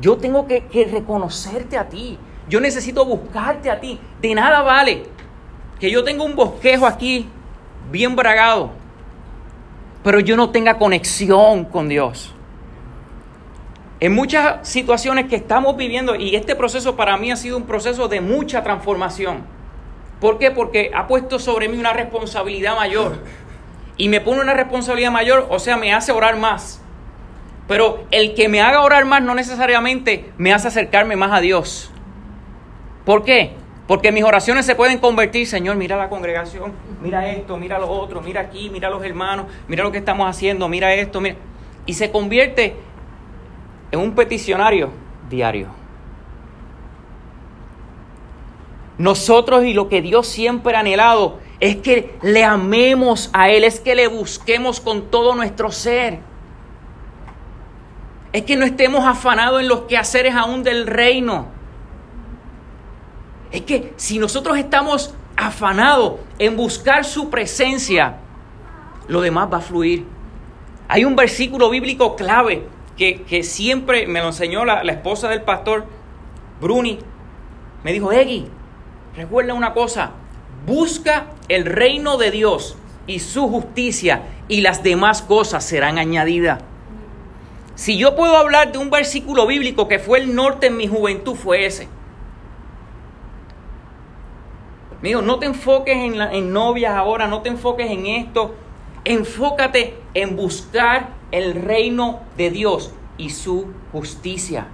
Yo 0.01 0.19
tengo 0.19 0.47
que, 0.47 0.67
que 0.67 0.85
reconocerte 0.85 1.77
a 1.77 1.89
ti. 1.89 2.17
Yo 2.49 2.61
necesito 2.61 3.05
buscarte 3.05 3.73
a 3.73 3.81
ti. 3.81 3.99
De 4.21 4.33
nada 4.37 4.63
vale 4.63 5.03
que 5.81 5.91
yo 5.91 6.05
tenga 6.05 6.23
un 6.23 6.37
bosquejo 6.37 6.87
aquí 6.87 7.29
bien 7.93 8.17
bragado, 8.17 8.71
pero 10.03 10.19
yo 10.19 10.37
no 10.37 10.51
tenga 10.51 10.79
conexión 10.79 11.65
con 11.67 11.89
Dios. 11.89 12.35
En 14.01 14.15
muchas 14.15 14.67
situaciones 14.69 15.29
que 15.29 15.37
estamos 15.37 15.77
viviendo, 15.77 16.17
y 16.17 16.35
este 16.35 16.57
proceso 16.57 16.97
para 16.97 17.17
mí 17.17 17.31
ha 17.31 17.37
sido 17.37 17.57
un 17.57 17.67
proceso 17.67 18.09
de 18.09 18.21
mucha 18.21 18.65
transformación. 18.65 19.45
¿Por 20.21 20.39
qué? 20.39 20.51
Porque 20.51 20.91
ha 20.93 21.07
puesto 21.07 21.39
sobre 21.39 21.69
mí 21.69 21.79
una 21.79 21.93
responsabilidad 21.93 22.75
mayor. 22.75 23.19
Y 23.97 24.09
me 24.09 24.21
pone 24.21 24.41
una 24.41 24.55
responsabilidad 24.55 25.13
mayor, 25.13 25.47
o 25.51 25.61
sea, 25.61 25.77
me 25.77 25.93
hace 25.93 26.11
orar 26.11 26.37
más. 26.37 26.83
Pero 27.69 28.05
el 28.11 28.35
que 28.35 28.49
me 28.49 28.61
haga 28.61 28.83
orar 28.83 29.05
más 29.05 29.23
no 29.23 29.35
necesariamente 29.35 30.33
me 30.37 30.53
hace 30.53 30.67
acercarme 30.67 31.15
más 31.15 31.31
a 31.33 31.41
Dios. 31.41 31.93
¿Por 33.05 33.23
qué? 33.23 33.55
Porque 33.93 34.11
mis 34.11 34.25
oraciones 34.25 34.65
se 34.65 34.75
pueden 34.75 34.97
convertir, 34.97 35.47
Señor, 35.47 35.77
mira 35.77 35.99
la 35.99 36.09
congregación, 36.09 36.73
mira 37.03 37.29
esto, 37.29 37.59
mira 37.59 37.79
lo 37.79 37.91
otro, 37.91 38.23
mira 38.23 38.41
aquí, 38.41 38.71
mira 38.71 38.89
los 38.89 39.05
hermanos, 39.05 39.49
mira 39.69 39.85
lo 39.85 39.93
que 39.93 39.99
estamos 39.99 40.27
haciendo, 40.27 40.67
mira 40.67 40.95
esto, 40.95 41.21
mira. 41.21 41.37
Y 41.85 41.93
se 41.93 42.11
convierte 42.11 42.75
en 43.91 44.01
un 44.01 44.15
peticionario 44.15 44.89
diario. 45.29 45.67
Nosotros 48.97 49.63
y 49.67 49.75
lo 49.75 49.91
que 49.91 50.01
Dios 50.01 50.27
siempre 50.27 50.75
ha 50.75 50.81
anhelado 50.81 51.41
es 51.61 51.77
que 51.77 52.15
le 52.23 52.45
amemos 52.45 53.29
a 53.35 53.51
Él, 53.51 53.63
es 53.63 53.79
que 53.79 53.95
le 53.95 54.07
busquemos 54.07 54.81
con 54.81 55.11
todo 55.11 55.35
nuestro 55.35 55.71
ser. 55.71 56.21
Es 58.33 58.41
que 58.45 58.57
no 58.57 58.65
estemos 58.65 59.05
afanados 59.05 59.61
en 59.61 59.69
los 59.69 59.83
quehaceres 59.83 60.35
aún 60.35 60.63
del 60.63 60.87
reino. 60.87 61.61
Es 63.53 63.63
que 63.63 63.93
si 63.97 64.19
nosotros 64.19 64.57
estamos 64.57 65.15
afanados 65.37 66.15
en 66.39 66.57
buscar 66.57 67.05
su 67.05 67.29
presencia, 67.29 68.17
lo 69.09 69.21
demás 69.21 69.49
va 69.53 69.59
a 69.59 69.61
fluir. 69.61 70.07
Hay 70.89 71.05
un 71.05 71.15
versículo 71.17 71.71
bíblico 71.71 72.17
clave 72.17 72.67
que, 72.97 73.43
siempre 73.43 74.07
me 74.07 74.21
lo 74.21 74.29
enseñó 74.29 74.65
la, 74.65 74.83
la, 74.85 74.93
esposa 74.93 75.29
del 75.29 75.43
pastor 75.43 75.87
Bruni. 76.61 76.99
Me 77.83 77.93
dijo, 77.93 78.13
Eggy, 78.13 78.47
recuerda 79.17 79.55
una 79.55 79.75
cosa, 79.75 80.13
busca 80.67 81.27
el 81.49 81.67
reino 81.67 82.17
de 82.17 82.31
Dios 82.31 82.77
y 83.07 83.19
su 83.19 83.49
justicia 83.49 84.23
y 84.49 84.61
las 84.61 84.83
demás 84.83 85.23
cosas 85.23 85.65
serán 85.65 85.99
añadidas. 85.99 86.61
Si 87.75 87.97
yo 87.97 88.15
puedo 88.15 88.37
hablar 88.37 88.71
de 88.73 88.79
un 88.79 88.91
versículo 88.91 89.47
bíblico 89.47 89.89
que 89.89 89.99
fue 89.99 90.21
el 90.21 90.35
norte 90.35 90.69
en 90.69 90.77
mi 90.77 90.87
juventud, 90.87 91.35
fue 91.35 91.67
ese. 91.67 91.89
Mijo, 95.03 95.21
no 95.21 95.39
te 95.39 95.47
enfoques 95.47 95.97
en, 95.97 96.21
en 96.21 96.53
novias 96.53 96.95
ahora, 96.95 97.27
no 97.27 97.43
te 97.43 97.49
enfoques 97.49 97.91
en 97.91 98.07
esto. 98.07 98.55
Enfócate 99.05 99.99
en 100.15 100.37
buscar 100.37 101.11
el 101.33 101.55
reino 101.55 102.21
de 102.37 102.51
Dios 102.51 102.93
y 103.19 103.31
su 103.31 103.67
justicia. 103.91 104.69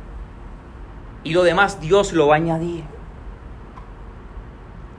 Y 1.25 1.32
lo 1.32 1.42
demás 1.42 1.80
Dios 1.80 2.12
lo 2.12 2.28
va 2.28 2.35
a 2.35 2.37
añadir. 2.37 2.85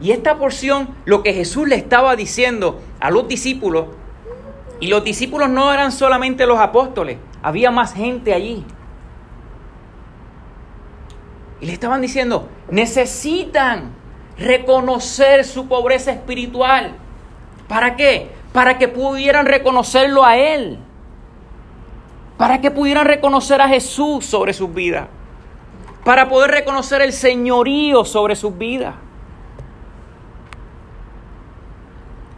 Y 0.02 0.12
esta 0.12 0.38
porción, 0.38 0.90
lo 1.06 1.22
que 1.24 1.34
Jesús 1.34 1.68
le 1.68 1.76
estaba 1.76 2.16
diciendo 2.16 2.80
a 3.00 3.12
los 3.12 3.28
discípulos, 3.28 3.88
y 4.80 4.88
los 4.88 5.04
discípulos 5.04 5.50
no 5.50 5.74
eran 5.74 5.92
solamente 5.92 6.46
los 6.46 6.60
apóstoles, 6.60 7.18
había 7.44 7.70
más 7.70 7.94
gente 7.94 8.34
allí. 8.34 8.66
Y 11.60 11.66
le 11.66 11.74
estaban 11.74 12.02
diciendo, 12.02 12.48
necesitan 12.72 13.99
reconocer 14.40 15.46
su 15.46 15.68
pobreza 15.68 16.12
espiritual. 16.12 16.94
¿Para 17.68 17.96
qué? 17.96 18.32
Para 18.54 18.78
que 18.78 18.88
pudieran 18.88 19.46
reconocerlo 19.46 20.26
a 20.26 20.38
Él 20.38 20.80
para 22.40 22.62
que 22.62 22.72
pudieran 22.72 23.06
reconocer 23.06 23.60
a 23.60 23.68
Jesús 23.68 24.26
sobre 24.26 24.54
sus 24.54 24.74
vidas, 24.74 25.10
para 26.06 26.30
poder 26.30 26.52
reconocer 26.52 27.02
el 27.02 27.12
señorío 27.12 28.06
sobre 28.06 28.34
sus 28.38 28.58
vidas. 28.58 28.96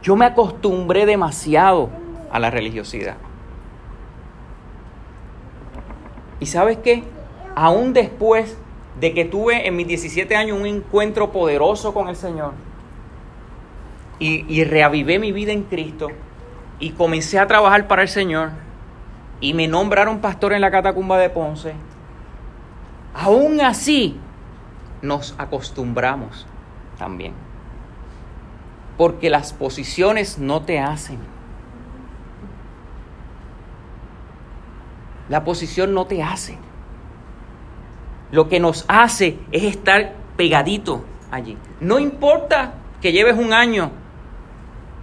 Yo 0.01 0.15
me 0.15 0.25
acostumbré 0.25 1.05
demasiado 1.05 1.91
a 2.31 2.39
la 2.39 2.49
religiosidad. 2.49 3.17
¿Y 6.39 6.47
sabes 6.47 6.79
qué? 6.79 7.03
Aún 7.53 7.93
después 7.93 8.57
de 8.99 9.13
que 9.13 9.25
tuve 9.25 9.67
en 9.67 9.75
mis 9.75 9.87
17 9.87 10.35
años 10.35 10.59
un 10.59 10.65
encuentro 10.65 11.31
poderoso 11.31 11.93
con 11.93 12.09
el 12.09 12.15
Señor 12.15 12.53
y, 14.19 14.45
y 14.53 14.63
reavivé 14.63 15.17
mi 15.17 15.31
vida 15.31 15.51
en 15.51 15.63
Cristo 15.63 16.09
y 16.79 16.91
comencé 16.91 17.39
a 17.39 17.47
trabajar 17.47 17.87
para 17.87 18.01
el 18.01 18.09
Señor, 18.09 18.49
y 19.39 19.53
me 19.53 19.67
nombraron 19.67 20.19
pastor 20.19 20.53
en 20.53 20.61
la 20.61 20.71
catacumba 20.71 21.17
de 21.17 21.29
Ponce, 21.29 21.73
aún 23.13 23.61
así 23.61 24.19
nos 25.01 25.35
acostumbramos 25.37 26.45
también. 26.97 27.33
Porque 28.97 29.29
las 29.29 29.53
posiciones 29.53 30.37
no 30.37 30.61
te 30.61 30.79
hacen. 30.79 31.17
La 35.27 35.43
posición 35.43 35.93
no 35.93 36.05
te 36.05 36.21
hace. 36.21 36.57
Lo 38.31 38.47
que 38.47 38.59
nos 38.59 38.85
hace 38.87 39.37
es 39.51 39.63
estar 39.63 40.13
pegadito 40.37 41.03
allí. 41.31 41.57
No 41.79 41.99
importa 41.99 42.73
que 43.01 43.11
lleves 43.11 43.37
un 43.37 43.53
año 43.53 43.91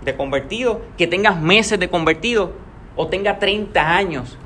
de 0.04 0.16
convertido, 0.16 0.80
que 0.96 1.06
tengas 1.06 1.40
meses 1.40 1.78
de 1.78 1.90
convertido, 1.90 2.52
o 2.96 3.06
tenga 3.06 3.38
30 3.38 3.96
años 3.96 4.36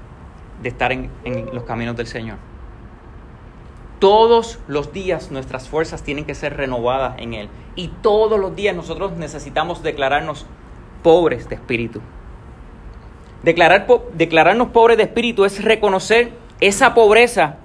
de 0.63 0.69
estar 0.69 0.93
en, 0.93 1.11
los 1.53 1.65
caminos 1.65 1.97
del 1.97 2.07
Señor. 2.07 2.37
Todos 3.99 4.59
los 4.67 4.93
días 4.93 5.31
nuestras 5.31 5.69
fuerzas 5.69 6.03
tienen 6.03 6.25
que 6.25 6.35
ser 6.35 6.57
renovadas 6.57 7.15
en 7.19 7.35
Él. 7.35 7.49
Y 7.77 7.89
todos 8.03 8.39
los 8.39 8.55
días 8.57 8.75
nosotros 8.75 9.13
necesitamos 9.13 9.83
declararnos 9.83 10.45
pobres 11.03 11.49
de 11.49 11.55
espíritu. 11.55 12.01
Declarar, 13.43 13.87
declararnos 14.13 14.69
pobres 14.69 14.97
de 14.97 15.05
espíritu 15.05 15.45
es 15.45 15.65
reconocer 15.65 16.33
esa 16.61 16.95
pobreza 16.95 17.59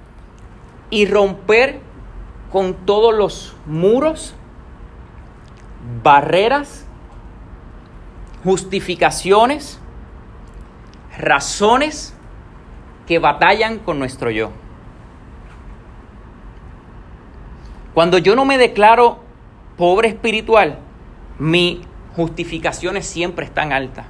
y 0.89 1.05
romper 1.05 1.79
con 2.51 2.73
todos 2.73 3.13
los 3.13 3.55
muros, 3.65 4.35
barreras, 6.03 6.85
justificaciones, 8.43 9.79
razones 11.17 12.15
que 13.05 13.19
batallan 13.19 13.79
con 13.79 13.99
nuestro 13.99 14.29
yo. 14.31 14.51
Cuando 17.93 18.19
yo 18.19 18.35
no 18.35 18.45
me 18.45 18.57
declaro 18.57 19.19
pobre 19.75 20.09
espiritual, 20.09 20.79
mis 21.39 21.79
justificaciones 22.15 23.07
siempre 23.07 23.45
están 23.45 23.73
altas. 23.73 24.05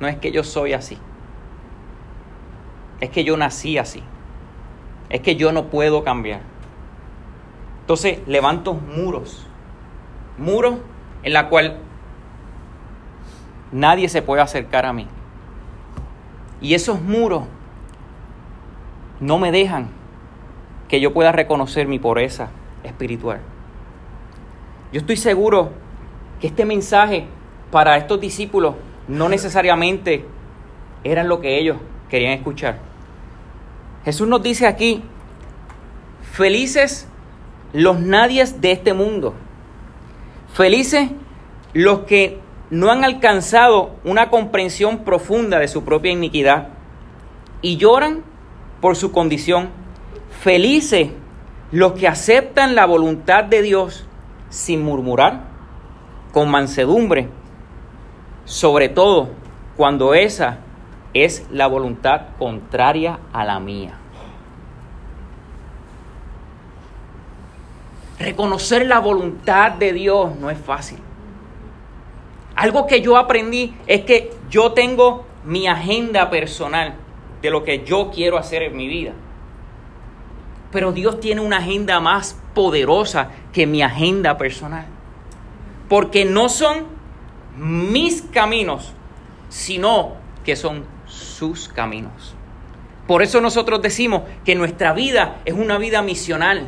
No 0.00 0.06
es 0.08 0.16
que 0.16 0.32
yo 0.32 0.42
soy 0.42 0.72
así. 0.72 0.98
Es 3.00 3.10
que 3.10 3.24
yo 3.24 3.36
nací 3.36 3.78
así. 3.78 4.02
Es 5.08 5.20
que 5.20 5.36
yo 5.36 5.52
no 5.52 5.66
puedo 5.66 6.04
cambiar. 6.04 6.40
Entonces 7.80 8.18
levanto 8.26 8.74
muros. 8.74 9.46
Muros 10.38 10.76
en 11.22 11.32
la 11.32 11.48
cual 11.48 11.78
nadie 13.72 14.08
se 14.08 14.22
puede 14.22 14.42
acercar 14.42 14.86
a 14.86 14.92
mí. 14.92 15.06
Y 16.60 16.74
esos 16.74 17.00
muros 17.00 17.44
no 19.20 19.38
me 19.38 19.52
dejan 19.52 19.88
que 20.88 21.00
yo 21.00 21.12
pueda 21.12 21.32
reconocer 21.32 21.86
mi 21.86 21.98
pobreza 21.98 22.48
espiritual. 22.84 23.40
Yo 24.92 25.00
estoy 25.00 25.16
seguro 25.16 25.70
que 26.40 26.46
este 26.46 26.64
mensaje 26.64 27.26
para 27.70 27.96
estos 27.96 28.20
discípulos 28.20 28.74
no 29.08 29.28
necesariamente 29.28 30.24
era 31.04 31.24
lo 31.24 31.40
que 31.40 31.58
ellos 31.58 31.76
querían 32.08 32.32
escuchar. 32.32 32.78
Jesús 34.06 34.28
nos 34.28 34.40
dice 34.40 34.68
aquí, 34.68 35.02
Felices 36.30 37.08
los 37.72 37.98
nadies 37.98 38.60
de 38.60 38.70
este 38.70 38.94
mundo. 38.94 39.34
Felices 40.54 41.10
los 41.72 42.00
que 42.00 42.38
no 42.70 42.92
han 42.92 43.02
alcanzado 43.02 43.96
una 44.04 44.30
comprensión 44.30 44.98
profunda 44.98 45.58
de 45.58 45.66
su 45.66 45.82
propia 45.82 46.12
iniquidad 46.12 46.68
y 47.62 47.78
lloran 47.78 48.22
por 48.80 48.94
su 48.94 49.10
condición. 49.10 49.70
Felices 50.40 51.08
los 51.72 51.94
que 51.94 52.06
aceptan 52.06 52.76
la 52.76 52.86
voluntad 52.86 53.42
de 53.42 53.60
Dios 53.60 54.06
sin 54.50 54.84
murmurar, 54.84 55.48
con 56.32 56.48
mansedumbre, 56.48 57.28
sobre 58.44 58.88
todo 58.88 59.30
cuando 59.76 60.14
esa 60.14 60.60
es 61.24 61.46
la 61.50 61.66
voluntad 61.66 62.22
contraria 62.38 63.18
a 63.32 63.44
la 63.44 63.60
mía. 63.60 63.98
Reconocer 68.18 68.86
la 68.86 68.98
voluntad 68.98 69.72
de 69.72 69.92
Dios 69.92 70.36
no 70.36 70.50
es 70.50 70.58
fácil. 70.58 70.98
Algo 72.54 72.86
que 72.86 73.02
yo 73.02 73.18
aprendí 73.18 73.74
es 73.86 74.02
que 74.02 74.32
yo 74.48 74.72
tengo 74.72 75.26
mi 75.44 75.68
agenda 75.68 76.30
personal 76.30 76.94
de 77.42 77.50
lo 77.50 77.62
que 77.64 77.84
yo 77.84 78.10
quiero 78.10 78.38
hacer 78.38 78.62
en 78.62 78.76
mi 78.76 78.88
vida. 78.88 79.12
Pero 80.72 80.92
Dios 80.92 81.20
tiene 81.20 81.42
una 81.42 81.58
agenda 81.58 82.00
más 82.00 82.40
poderosa 82.54 83.30
que 83.52 83.66
mi 83.66 83.82
agenda 83.82 84.38
personal. 84.38 84.86
Porque 85.88 86.24
no 86.24 86.48
son 86.48 86.86
mis 87.56 88.22
caminos, 88.22 88.94
sino 89.48 90.14
que 90.44 90.56
son 90.56 90.84
sus 91.36 91.68
caminos. 91.68 92.34
Por 93.06 93.22
eso 93.22 93.40
nosotros 93.40 93.82
decimos 93.82 94.22
que 94.44 94.54
nuestra 94.54 94.92
vida 94.92 95.40
es 95.44 95.54
una 95.54 95.78
vida 95.78 96.02
misional. 96.02 96.66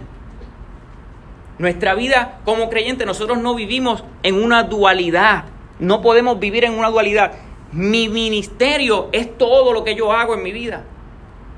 Nuestra 1.59 1.95
vida 1.95 2.41
como 2.45 2.69
creyente, 2.69 3.07
nosotros 3.07 3.39
no 3.39 3.55
vivimos 3.55 4.05
en 4.23 4.37
una 4.37 4.63
dualidad. 4.63 5.45
No 5.81 6.03
podemos 6.03 6.39
vivir 6.39 6.65
en 6.65 6.79
una 6.79 6.91
dualidad. 6.91 7.33
Mi 7.73 8.09
ministerio 8.09 9.09
es 9.13 9.37
todo 9.37 9.73
lo 9.73 9.83
que 9.85 9.97
yo 9.97 10.13
hago 10.13 10.35
en 10.35 10.43
mi 10.43 10.53
vida. 10.53 10.85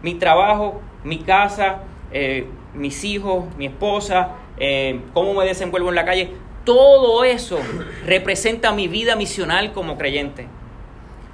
Mi 0.03 0.15
trabajo, 0.15 0.81
mi 1.05 1.19
casa, 1.19 1.83
eh, 2.13 2.47
mis 2.73 3.05
hijos, 3.05 3.45
mi 3.59 3.67
esposa, 3.67 4.37
eh, 4.57 5.01
cómo 5.13 5.35
me 5.35 5.45
desenvuelvo 5.45 5.91
en 5.91 5.95
la 5.97 6.05
calle. 6.05 6.33
Todo 6.65 7.25
eso 7.25 7.59
representa 8.07 8.73
mi 8.73 8.89
vida 8.89 9.17
misional 9.17 9.73
como 9.73 9.99
creyente. 9.99 10.47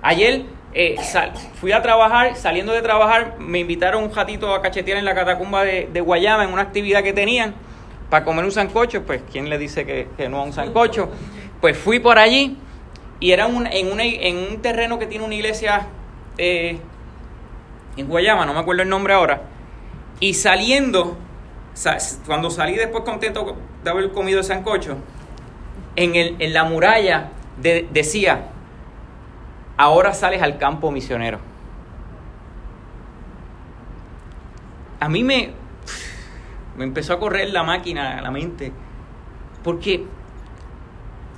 Ayer 0.02 0.55
eh, 0.78 0.94
fui 1.58 1.72
a 1.72 1.80
trabajar, 1.80 2.36
saliendo 2.36 2.70
de 2.70 2.82
trabajar, 2.82 3.36
me 3.38 3.60
invitaron 3.60 4.04
un 4.04 4.14
ratito 4.14 4.54
a 4.54 4.60
cachetear 4.60 4.98
en 4.98 5.06
la 5.06 5.14
catacumba 5.14 5.64
de, 5.64 6.00
Guayama 6.02 6.44
en 6.44 6.52
una 6.52 6.60
actividad 6.60 7.02
que 7.02 7.14
tenían 7.14 7.54
para 8.10 8.26
comer 8.26 8.44
un 8.44 8.52
sancocho. 8.52 9.02
Pues, 9.04 9.22
¿quién 9.32 9.48
le 9.48 9.56
dice 9.56 9.86
que, 9.86 10.28
no 10.28 10.38
a 10.38 10.42
un 10.42 10.52
sancocho? 10.52 11.08
Pues 11.62 11.78
fui 11.78 11.98
por 11.98 12.18
allí 12.18 12.58
y 13.20 13.30
era 13.30 13.46
un, 13.46 13.66
en, 13.66 13.98
en 13.98 14.36
un 14.36 14.60
terreno 14.60 14.98
que 14.98 15.06
tiene 15.06 15.24
una 15.24 15.34
iglesia 15.34 15.86
eh, 16.36 16.78
en 17.96 18.06
Guayama, 18.06 18.44
no 18.44 18.52
me 18.52 18.60
acuerdo 18.60 18.82
el 18.82 18.90
nombre 18.90 19.14
ahora. 19.14 19.44
Y 20.20 20.34
saliendo, 20.34 21.16
cuando 22.26 22.50
salí 22.50 22.74
después 22.74 23.02
contento 23.02 23.56
de 23.82 23.90
haber 23.90 24.12
comido 24.12 24.40
el 24.40 24.44
sancocho, 24.44 24.98
en, 25.96 26.16
el, 26.16 26.36
en 26.38 26.52
la 26.52 26.64
muralla 26.64 27.30
decía, 27.56 28.50
ahora 29.76 30.14
sales 30.14 30.42
al 30.42 30.58
campo 30.58 30.90
misionero. 30.90 31.38
A 34.98 35.08
mí 35.08 35.22
me, 35.22 35.50
me 36.76 36.84
empezó 36.84 37.12
a 37.12 37.20
correr 37.20 37.50
la 37.50 37.62
máquina, 37.62 38.20
la 38.22 38.30
mente, 38.30 38.72
porque, 39.62 40.04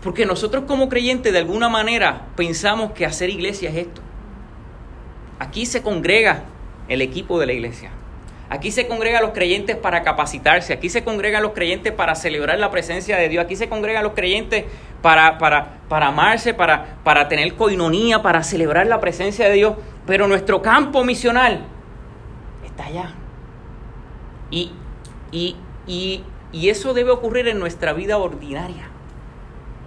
porque 0.02 0.26
nosotros 0.26 0.64
como 0.66 0.88
creyentes 0.88 1.32
de 1.32 1.38
alguna 1.40 1.68
manera 1.68 2.26
pensamos 2.36 2.92
que 2.92 3.04
hacer 3.04 3.30
iglesia 3.30 3.70
es 3.70 3.76
esto. 3.76 4.00
Aquí 5.38 5.66
se 5.66 5.82
congrega 5.82 6.44
el 6.88 7.02
equipo 7.02 7.38
de 7.38 7.46
la 7.46 7.52
iglesia. 7.52 7.90
Aquí 8.50 8.70
se 8.70 8.86
congregan 8.86 9.22
los 9.22 9.32
creyentes 9.32 9.76
para 9.76 10.02
capacitarse, 10.02 10.72
aquí 10.72 10.88
se 10.88 11.04
congregan 11.04 11.42
los 11.42 11.52
creyentes 11.52 11.92
para 11.92 12.14
celebrar 12.14 12.58
la 12.58 12.70
presencia 12.70 13.18
de 13.18 13.28
Dios, 13.28 13.44
aquí 13.44 13.56
se 13.56 13.68
congregan 13.68 14.02
los 14.02 14.14
creyentes 14.14 14.64
para, 15.02 15.36
para, 15.36 15.80
para 15.88 16.06
amarse, 16.06 16.54
para, 16.54 16.96
para 17.04 17.28
tener 17.28 17.54
coinonía, 17.54 18.22
para 18.22 18.42
celebrar 18.42 18.86
la 18.86 19.00
presencia 19.00 19.48
de 19.48 19.54
Dios. 19.54 19.74
Pero 20.06 20.28
nuestro 20.28 20.62
campo 20.62 21.04
misional 21.04 21.66
está 22.64 22.86
allá. 22.86 23.12
Y, 24.50 24.72
y, 25.30 25.56
y, 25.86 26.24
y 26.50 26.70
eso 26.70 26.94
debe 26.94 27.10
ocurrir 27.10 27.48
en 27.48 27.58
nuestra 27.58 27.92
vida 27.92 28.16
ordinaria 28.16 28.88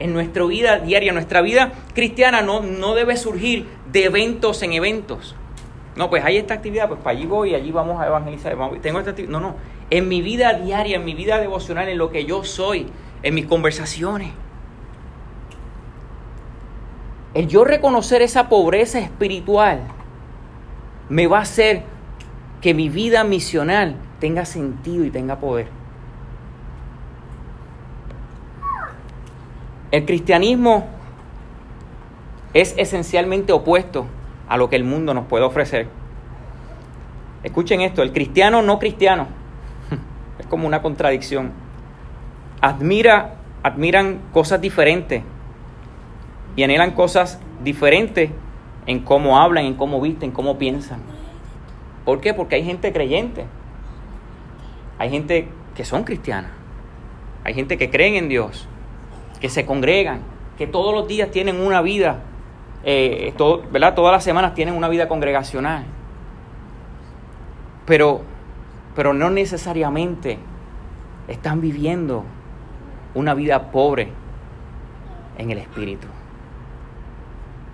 en 0.02 0.13
nuestra 0.13 0.43
vida 0.45 0.80
diaria, 0.80 1.13
nuestra 1.13 1.41
vida 1.41 1.71
cristiana 1.93 2.41
no, 2.41 2.62
no 2.62 2.95
debe 2.95 3.15
surgir 3.17 3.67
de 3.91 4.06
eventos 4.06 4.63
en 4.63 4.74
eventos. 4.74 5.36
No, 5.95 6.10
pues 6.10 6.23
hay 6.23 6.38
esta 6.38 6.54
actividad, 6.54 6.88
pues 6.88 6.99
para 7.01 7.17
allí 7.17 7.25
voy 7.25 7.54
allí 7.54 7.71
vamos 7.71 8.01
a 8.01 8.08
evangelizar. 8.08 8.58
Tengo 8.82 8.99
esta. 8.99 9.13
No, 9.27 9.39
no. 9.39 9.56
En 9.89 10.08
mi 10.08 10.21
vida 10.21 10.54
diaria, 10.54 10.95
en 10.95 11.06
mi 11.06 11.13
vida 11.13 11.38
devocional, 11.39 11.89
en 11.89 11.97
lo 11.97 12.12
que 12.12 12.25
yo 12.25 12.43
soy, 12.43 12.88
en 13.23 13.36
mis 13.36 13.45
conversaciones. 13.45 14.32
El 17.34 17.47
yo 17.47 17.63
reconocer 17.63 18.21
esa 18.21 18.49
pobreza 18.49 18.99
espiritual 18.99 19.82
me 21.10 21.27
va 21.27 21.39
a 21.39 21.41
hacer 21.41 21.84
que 22.62 22.73
mi 22.73 22.89
vida 22.89 23.23
misional 23.23 23.95
tenga 24.19 24.45
sentido 24.45 25.04
y 25.04 25.12
tenga 25.12 25.38
poder. 25.38 25.67
El 29.91 30.06
cristianismo 30.06 30.88
es 32.54 32.73
esencialmente 32.77 33.51
opuesto 33.51 34.06
a 34.52 34.58
lo 34.58 34.70
que 34.70 34.76
el 34.76 34.84
mundo 34.84 35.14
nos 35.14 35.28
puede 35.28 35.46
ofrecer. 35.46 35.88
Escuchen 37.42 37.80
esto, 37.80 38.04
el 38.04 38.12
cristiano 38.12 38.62
no 38.62 38.80
cristiano 38.80 39.28
es 40.40 40.46
como 40.46 40.68
una 40.68 40.82
contradicción. 40.82 41.54
Admira, 42.60 43.36
admiran 43.64 44.20
cosas 44.34 44.60
diferentes 44.60 45.24
y 46.58 46.64
anhelan 46.64 46.92
cosas 46.92 47.40
diferentes 47.64 48.30
en 48.88 49.00
cómo 49.00 49.40
hablan, 49.40 49.64
en 49.64 49.76
cómo 49.76 50.02
visten, 50.02 50.32
en 50.32 50.36
cómo 50.36 50.58
piensan. 50.58 51.00
¿Por 52.04 52.20
qué? 52.20 52.34
Porque 52.34 52.56
hay 52.56 52.66
gente 52.66 52.92
creyente. 52.92 53.46
Hay 55.00 55.10
gente 55.12 55.48
que 55.76 55.86
son 55.86 56.04
cristianas. 56.04 56.52
Hay 57.46 57.54
gente 57.54 57.78
que 57.78 57.90
creen 57.90 58.16
en 58.16 58.28
Dios, 58.28 58.68
que 59.40 59.48
se 59.48 59.66
congregan, 59.66 60.24
que 60.58 60.68
todos 60.68 60.94
los 60.94 61.08
días 61.08 61.32
tienen 61.32 61.62
una 61.62 61.82
vida 61.82 62.20
eh, 62.84 63.34
¿verdad? 63.72 63.96
todas 63.96 64.12
las 64.12 64.24
semanas 64.24 64.54
tienen 64.54 64.76
una 64.76 64.89
vida 64.89 65.08
congregacional. 65.08 65.86
Pero, 67.86 68.22
pero 68.96 69.13
no 69.13 69.30
necesariamente 69.30 70.39
están 71.28 71.62
viviendo 71.62 72.24
una 73.13 73.34
vida 73.34 73.72
pobre 73.72 74.10
en 75.38 75.52
el 75.52 75.58
espíritu. 75.58 76.08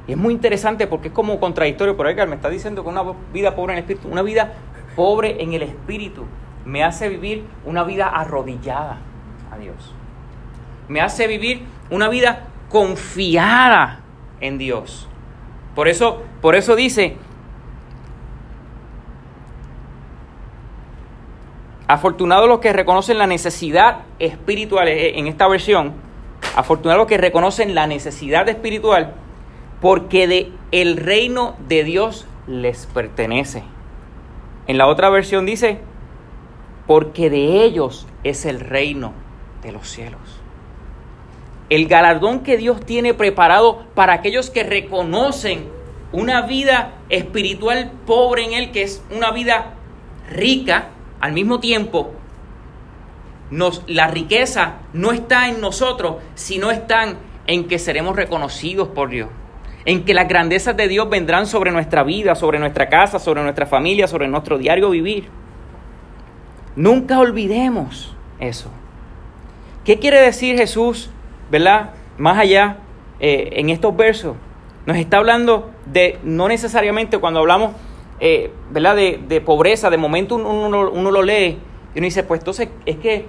Y 0.08 0.13
es 0.13 0.17
muy 0.17 0.34
interesante 0.34 0.88
porque 0.88 1.10
es 1.10 1.13
como 1.13 1.39
contradictorio, 1.39 1.98
pero 1.98 2.10
Edgar 2.10 2.28
me 2.28 2.36
está 2.36 2.50
diciendo 2.50 2.84
que 2.84 2.89
una 2.89 3.04
vida 3.34 3.56
pobre 3.56 3.74
en 3.74 3.80
el 3.80 3.84
espíritu, 3.84 4.08
una 4.08 4.22
vida 4.22 4.54
pobre 4.96 5.43
en 5.43 5.54
el 5.54 5.63
espíritu, 5.63 6.24
me 6.65 6.84
hace 6.84 7.10
vivir 7.10 7.46
una 7.65 7.84
vida 7.84 8.08
arrodillada 8.08 9.00
a 9.52 9.58
Dios. 9.58 9.93
Me 10.88 11.02
hace 11.02 11.28
vivir 11.28 11.63
una 11.89 12.08
vida 12.08 12.48
confiada 12.70 14.00
en 14.41 14.58
Dios. 14.58 15.08
Por 15.76 15.88
eso, 15.88 16.23
por 16.41 16.56
eso 16.56 16.76
dice, 16.76 17.15
afortunados 21.88 22.47
los 22.47 22.60
que 22.60 22.73
reconocen 22.73 23.17
la 23.17 23.28
necesidad 23.28 24.00
espiritual, 24.19 24.88
eh, 24.88 25.19
en 25.19 25.28
esta 25.28 25.47
versión, 25.47 25.93
afortunados 26.56 27.02
los 27.02 27.08
que 27.08 27.17
reconocen 27.17 27.76
la 27.76 27.88
necesidad 27.88 28.50
espiritual, 28.50 29.13
porque 29.82 30.28
de 30.28 30.52
el 30.71 30.97
reino 30.97 31.56
de 31.67 31.84
Dios 31.84 32.26
les 32.47 32.88
pertenece. 32.88 33.63
En 34.65 34.78
la 34.78 34.88
otra 34.88 35.10
versión 35.10 35.45
dice, 35.45 35.80
porque 36.88 37.30
de 37.30 37.63
ellos 37.63 38.08
es 38.23 38.45
el 38.45 38.60
reino 38.60 39.13
de 39.62 39.71
los 39.71 39.88
cielos 39.88 40.37
el 41.69 41.88
galardón 41.88 42.41
que 42.41 42.58
Dios 42.58 42.86
tiene 42.86 43.13
preparado 43.13 43.86
para 43.93 44.13
aquellos 44.13 44.49
que 44.49 44.63
reconocen 44.63 45.65
una 46.12 46.41
vida 46.41 46.93
espiritual 47.10 47.91
pobre 48.06 48.45
en 48.45 48.53
Él, 48.53 48.71
que 48.71 48.84
es 48.84 49.03
una 49.12 49.32
vida 49.32 49.73
rica 50.30 50.89
al 51.19 51.34
mismo 51.34 51.60
tiempo. 51.60 52.13
La 53.88 54.08
riqueza 54.08 54.75
no 54.93 55.12
está 55.12 55.49
en 55.49 55.62
nosotros, 55.62 56.17
sino 56.36 56.71
está 56.71 57.15
en 57.47 57.67
que 57.67 57.80
seremos 57.80 58.15
reconocidos 58.15 58.89
por 58.89 59.10
Dios. 59.10 59.30
En 59.86 60.03
que 60.03 60.13
las 60.13 60.27
grandezas 60.27 60.75
de 60.75 60.88
Dios 60.88 61.10
vendrán 61.10 61.47
sobre 61.47 61.71
nuestra 61.71 62.03
vida, 62.03 62.36
sobre 62.36 62.60
nuestra 62.60 62.89
casa, 62.89 63.19
sobre 63.19 63.41
nuestra 63.41 63.65
familia, 63.65 64.08
sobre 64.08 64.27
nuestro 64.27 64.58
diario 64.58 64.89
vivir. 64.89 65.30
Nunca 66.75 67.19
olvidemos 67.19 68.13
eso. 68.39 68.69
¿Qué 69.86 69.97
quiere 69.97 70.19
decir 70.19 70.58
Jesús, 70.58 71.10
verdad? 71.50 71.92
Más 72.18 72.38
allá, 72.38 72.78
eh, 73.20 73.50
en 73.54 73.70
estos 73.70 73.96
versos, 73.96 74.36
nos 74.86 74.98
está 74.98 75.18
hablando 75.18 75.72
de, 75.86 76.20
no 76.24 76.48
necesariamente 76.48 77.18
cuando 77.18 77.40
hablamos, 77.40 77.72
eh, 78.20 78.52
¿verdad? 78.72 78.96
De, 78.96 79.42
pobreza, 79.42 79.90
de 79.90 79.98
momento 79.98 80.36
uno, 80.36 80.90
uno, 80.90 81.12
lo 81.12 81.22
lee 81.22 81.60
y 81.94 82.00
uno 82.00 82.06
dice, 82.06 82.24
pues 82.24 82.42
entonces 82.42 82.70
es 82.86 82.98
que, 82.98 83.26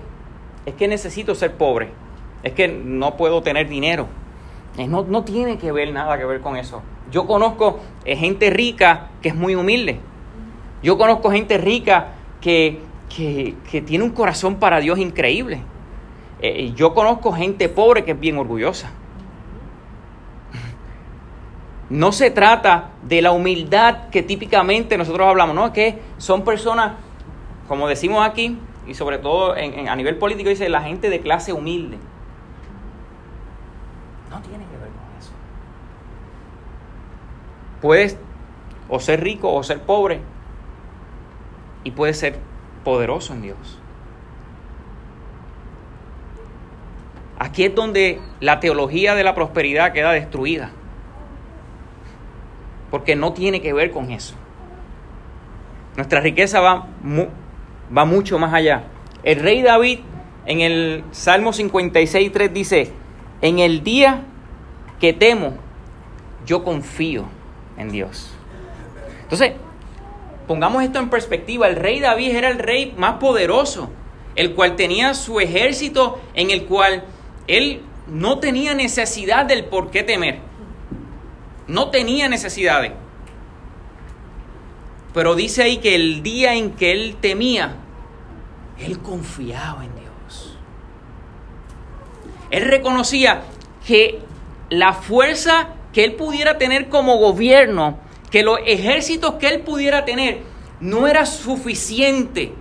es 0.67 0.75
que 0.75 0.89
necesito 0.89 1.35
ser 1.35 1.55
pobre, 1.55 1.91
es 2.43 2.53
que 2.53 2.69
no 2.69 3.17
puedo 3.17 3.43
tener 3.43 3.69
dinero. 3.69 4.07
Eh, 4.77 4.87
no, 4.87 5.03
no 5.03 5.25
tiene 5.25 5.59
que 5.59 5.73
ver 5.73 5.93
nada 5.93 6.17
que 6.19 6.25
ver 6.25 6.41
con 6.41 6.57
eso. 6.57 6.83
Yo 7.11 7.27
conozco 7.27 7.81
gente 8.05 8.51
rica 8.51 9.09
que 9.23 9.31
es 9.31 9.35
muy 9.35 9.55
humilde. 9.55 10.01
Yo 10.83 10.97
conozco 10.97 11.31
gente 11.31 11.59
rica 11.59 12.13
que, 12.41 12.81
que, 13.09 13.83
tiene 13.83 14.05
un 14.05 14.11
corazón 14.11 14.57
para 14.57 14.81
Dios 14.81 14.99
increíble. 14.99 15.61
Eh, 16.41 16.73
yo 16.75 16.95
conozco 16.95 17.33
gente 17.33 17.69
pobre 17.69 18.05
que 18.05 18.13
es 18.13 18.21
bien 18.21 18.39
orgullosa. 18.39 18.91
No 21.91 22.13
se 22.13 22.31
trata 22.31 22.91
de 23.03 23.23
la 23.23 23.33
humildad 23.33 24.09
que 24.11 24.23
típicamente 24.23 24.99
nosotros 24.99 25.27
hablamos, 25.27 25.55
no, 25.55 25.67
es 25.67 25.73
que 25.73 25.99
son 26.19 26.45
personas, 26.45 26.93
como 27.67 27.89
decimos 27.89 28.27
aquí, 28.27 28.59
y 28.87 28.95
sobre 28.95 29.19
todo 29.19 29.53
a 29.55 29.97
nivel 29.97 30.17
político, 30.17 30.51
dice 30.51 30.69
la 30.69 30.83
gente 30.83 31.09
de 31.09 31.21
clase 31.21 31.53
humilde. 31.53 31.99
No 34.31 34.41
tiene 34.43 34.65
que 34.67 34.77
ver 34.77 34.91
con 34.91 35.19
eso. 35.19 35.33
Puedes 37.81 38.19
o 38.91 39.01
ser 39.01 39.23
rico 39.23 39.53
o 39.53 39.63
ser 39.63 39.81
pobre, 39.81 40.21
y 41.85 41.91
puedes 41.91 42.19
ser 42.19 42.39
poderoso 42.85 43.33
en 43.33 43.43
Dios. 43.43 43.78
Aquí 47.39 47.65
es 47.65 47.75
donde 47.75 48.21
la 48.41 48.59
teología 48.61 49.15
de 49.15 49.23
la 49.25 49.35
prosperidad 49.35 49.93
queda 49.93 50.13
destruida. 50.13 50.71
Porque 52.91 53.15
no 53.15 53.33
tiene 53.33 53.61
que 53.61 53.73
ver 53.73 53.91
con 53.91 54.11
eso. 54.11 54.35
Nuestra 55.97 56.21
riqueza 56.21 56.61
va, 56.61 56.87
va 57.97 58.05
mucho 58.05 58.39
más 58.39 58.53
allá. 58.55 58.85
El 59.23 59.41
rey 59.41 59.63
David 59.63 60.01
en 60.47 60.61
el 60.61 61.05
Salmo 61.11 61.53
56, 61.53 62.33
3 62.33 62.55
dice, 62.55 62.93
en 63.43 63.59
el 63.59 63.85
día 63.85 64.23
que 64.99 65.13
temo, 65.13 65.55
yo 66.47 66.65
confío 66.65 67.27
en 67.77 67.91
Dios. 67.91 68.31
Entonces, 69.23 69.53
pongamos 70.47 70.83
esto 70.83 70.99
en 70.99 71.11
perspectiva, 71.11 71.69
el 71.69 71.77
rey 71.77 72.01
David 72.01 72.35
era 72.35 72.49
el 72.49 72.59
rey 72.59 72.95
más 72.97 73.15
poderoso, 73.15 73.91
el 74.35 74.55
cual 74.55 74.75
tenía 74.75 75.15
su 75.15 75.39
ejército 75.39 76.19
en 76.35 76.51
el 76.51 76.65
cual 76.65 77.05
él 77.49 77.83
no 78.07 78.39
tenía 78.39 78.75
necesidad 78.75 79.47
del 79.47 79.65
por 79.65 79.91
qué 79.91 80.03
temer. 80.03 80.39
No 81.67 81.91
tenía 81.91 82.29
necesidades. 82.29 82.93
Pero 85.13 85.35
dice 85.35 85.63
ahí 85.63 85.79
que 85.79 85.95
el 85.95 86.23
día 86.23 86.55
en 86.55 86.73
que 86.73 86.93
él 86.93 87.17
temía, 87.21 87.77
él 88.79 89.01
confiaba 89.01 89.85
en 89.85 89.95
Dios. 89.95 90.59
Él 92.51 92.65
reconocía 92.65 93.43
que 93.87 94.21
la 94.71 94.93
fuerza 94.93 95.71
que 95.93 96.05
él 96.05 96.15
pudiera 96.15 96.59
tener 96.59 96.89
como 96.89 97.17
gobierno 97.17 97.99
que 98.31 98.43
los 98.43 98.59
ejércitos 98.67 99.35
que 99.35 99.49
él 99.49 99.61
pudiera 99.63 100.05
tener 100.05 100.43
no 100.81 101.07
era 101.07 101.27
suficiente 101.27 102.53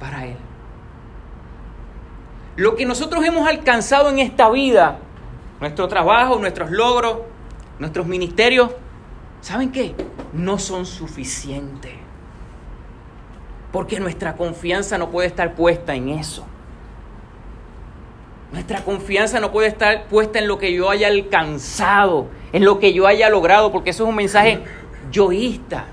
para 0.00 0.26
él. 0.26 0.36
Lo 2.56 2.76
que 2.76 2.84
nosotros 2.84 3.24
hemos 3.24 3.48
alcanzado 3.48 4.10
en 4.10 4.18
esta 4.18 4.50
vida, 4.50 4.98
nuestro 5.60 5.88
trabajo, 5.88 6.38
nuestros 6.38 6.70
logros, 6.70 7.18
nuestros 7.78 8.06
ministerios, 8.06 8.70
¿saben 9.40 9.72
qué? 9.72 9.94
No 10.32 10.58
son 10.58 10.84
suficientes. 10.84 11.92
Porque 13.72 14.00
nuestra 14.00 14.36
confianza 14.36 14.98
no 14.98 15.10
puede 15.10 15.28
estar 15.28 15.54
puesta 15.54 15.94
en 15.94 16.10
eso. 16.10 16.44
Nuestra 18.52 18.84
confianza 18.84 19.40
no 19.40 19.50
puede 19.50 19.68
estar 19.68 20.04
puesta 20.08 20.38
en 20.38 20.46
lo 20.46 20.58
que 20.58 20.74
yo 20.74 20.90
haya 20.90 21.08
alcanzado, 21.08 22.28
en 22.52 22.66
lo 22.66 22.78
que 22.78 22.92
yo 22.92 23.06
haya 23.06 23.30
logrado, 23.30 23.72
porque 23.72 23.90
eso 23.90 24.04
es 24.04 24.10
un 24.10 24.16
mensaje 24.16 24.62
yoísta. 25.10 25.86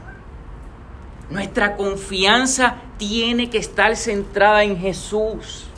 Nuestra 1.29 1.77
confianza 1.77 2.75
tiene 2.97 3.49
que 3.49 3.59
estar 3.59 3.95
centrada 3.95 4.65
en 4.65 4.77
Jesús. 4.77 5.68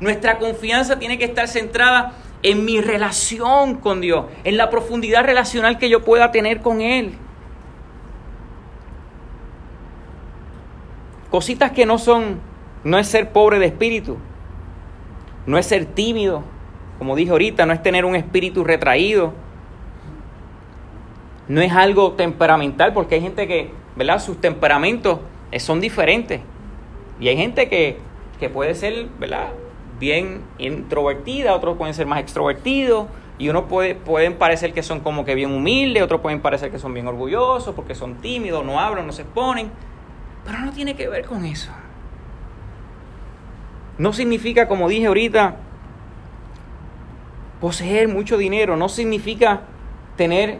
Nuestra 0.00 0.38
confianza 0.38 0.98
tiene 0.98 1.18
que 1.18 1.24
estar 1.24 1.48
centrada 1.48 2.12
en 2.42 2.64
mi 2.64 2.80
relación 2.80 3.76
con 3.76 4.00
Dios, 4.00 4.26
en 4.44 4.56
la 4.56 4.68
profundidad 4.70 5.24
relacional 5.24 5.78
que 5.78 5.88
yo 5.88 6.04
pueda 6.04 6.30
tener 6.30 6.60
con 6.60 6.80
Él. 6.80 7.14
Cositas 11.30 11.72
que 11.72 11.86
no 11.86 11.98
son, 11.98 12.40
no 12.84 12.98
es 12.98 13.08
ser 13.08 13.30
pobre 13.30 13.58
de 13.58 13.66
espíritu, 13.66 14.18
no 15.46 15.58
es 15.58 15.66
ser 15.66 15.86
tímido, 15.86 16.44
como 16.98 17.16
dije 17.16 17.30
ahorita, 17.30 17.66
no 17.66 17.72
es 17.72 17.82
tener 17.82 18.04
un 18.04 18.14
espíritu 18.14 18.62
retraído, 18.62 19.32
no 21.48 21.60
es 21.60 21.72
algo 21.72 22.12
temperamental, 22.12 22.92
porque 22.92 23.16
hay 23.16 23.20
gente 23.20 23.46
que, 23.46 23.70
¿verdad? 23.96 24.18
Sus 24.18 24.40
temperamentos 24.40 25.18
eh, 25.50 25.60
son 25.60 25.80
diferentes. 25.80 26.40
Y 27.20 27.28
hay 27.28 27.36
gente 27.36 27.68
que, 27.68 27.98
que 28.38 28.48
puede 28.48 28.74
ser, 28.74 29.06
¿verdad? 29.18 29.48
Bien 29.98 30.42
introvertida, 30.58 31.54
otros 31.54 31.76
pueden 31.76 31.94
ser 31.94 32.06
más 32.06 32.20
extrovertidos. 32.20 33.06
Y 33.36 33.48
uno 33.48 33.66
puede, 33.66 33.94
pueden 33.96 34.34
parecer 34.34 34.72
que 34.72 34.82
son 34.82 35.00
como 35.00 35.24
que 35.24 35.34
bien 35.34 35.52
humildes, 35.52 36.02
otros 36.02 36.20
pueden 36.20 36.40
parecer 36.40 36.70
que 36.70 36.78
son 36.78 36.94
bien 36.94 37.08
orgullosos 37.08 37.74
porque 37.74 37.94
son 37.94 38.16
tímidos, 38.16 38.64
no 38.64 38.78
hablan, 38.78 39.06
no 39.06 39.12
se 39.12 39.22
exponen. 39.22 39.70
Pero 40.44 40.60
no 40.60 40.72
tiene 40.72 40.94
que 40.94 41.08
ver 41.08 41.24
con 41.24 41.44
eso. 41.44 41.72
No 43.98 44.12
significa, 44.12 44.68
como 44.68 44.88
dije 44.88 45.06
ahorita, 45.06 45.56
poseer 47.60 48.08
mucho 48.08 48.36
dinero, 48.36 48.76
no 48.76 48.88
significa 48.88 49.62
tener 50.16 50.58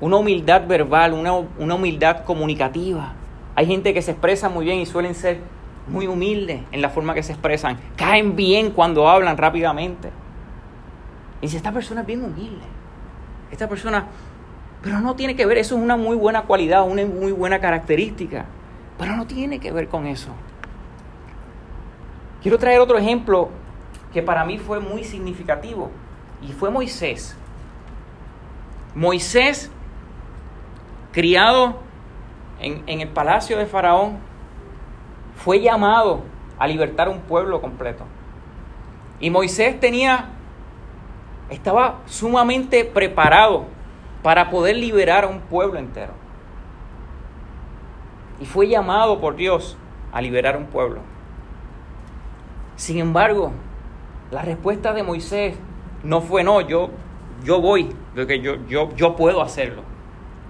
una 0.00 0.16
humildad 0.16 0.66
verbal, 0.66 1.14
una, 1.14 1.32
una, 1.32 1.74
humildad 1.74 2.24
comunicativa. 2.24 3.14
Hay 3.54 3.66
gente 3.66 3.94
que 3.94 4.02
se 4.02 4.12
expresa 4.12 4.48
muy 4.48 4.64
bien 4.64 4.78
y 4.78 4.86
suelen 4.86 5.14
ser 5.14 5.38
muy 5.86 6.06
humildes 6.06 6.62
en 6.72 6.82
la 6.82 6.90
forma 6.90 7.14
que 7.14 7.22
se 7.22 7.32
expresan. 7.32 7.78
Caen 7.96 8.36
bien 8.36 8.70
cuando 8.70 9.08
hablan 9.08 9.36
rápidamente. 9.36 10.10
Y 11.40 11.48
si 11.48 11.56
esta 11.56 11.72
persona 11.72 12.02
es 12.02 12.06
bien 12.06 12.24
humilde, 12.24 12.64
esta 13.50 13.68
persona, 13.68 14.06
pero 14.82 15.00
no 15.00 15.14
tiene 15.14 15.36
que 15.36 15.46
ver, 15.46 15.58
eso 15.58 15.76
es 15.76 15.82
una 15.82 15.96
muy 15.96 16.16
buena 16.16 16.42
cualidad, 16.42 16.88
una 16.88 17.04
muy 17.04 17.32
buena 17.32 17.60
característica, 17.60 18.46
pero 18.98 19.16
no 19.16 19.26
tiene 19.26 19.60
que 19.60 19.70
ver 19.70 19.88
con 19.88 20.06
eso. 20.06 20.30
Quiero 22.42 22.58
traer 22.58 22.80
otro 22.80 22.98
ejemplo 22.98 23.50
que 24.12 24.22
para 24.22 24.44
mí 24.44 24.58
fue 24.58 24.80
muy 24.80 25.04
significativo 25.04 25.90
y 26.40 26.52
fue 26.52 26.70
Moisés. 26.70 27.36
Moisés, 28.94 29.70
criado 31.12 31.80
en, 32.60 33.00
el 33.00 33.08
palacio 33.08 33.58
de 33.58 33.66
Faraón, 33.66 34.18
fue 35.36 35.60
llamado 35.60 36.22
a 36.58 36.66
libertar 36.66 37.08
un 37.08 37.20
pueblo 37.20 37.60
completo. 37.60 38.04
Y 39.20 39.30
Moisés 39.30 39.78
tenía, 39.80 40.30
estaba 41.50 42.00
sumamente 42.06 42.84
preparado 42.84 43.64
para 44.22 44.50
poder 44.50 44.76
liberar 44.76 45.24
a 45.24 45.28
un 45.28 45.40
pueblo 45.40 45.78
entero. 45.78 46.12
Y 48.40 48.46
fue 48.46 48.68
llamado 48.68 49.20
por 49.20 49.36
Dios 49.36 49.76
a 50.12 50.20
liberar 50.20 50.56
un 50.56 50.66
pueblo. 50.66 51.00
Sin 52.76 52.98
embargo, 52.98 53.52
la 54.30 54.42
respuesta 54.42 54.92
de 54.92 55.02
Moisés 55.02 55.56
no 56.02 56.20
fue 56.20 56.42
no, 56.42 56.60
yo, 56.60 56.90
yo 57.44 57.60
voy, 57.60 57.94
porque 58.14 58.40
yo, 58.40 58.56
yo, 58.66 58.94
yo 58.96 59.16
puedo 59.16 59.42
hacerlo. 59.42 59.82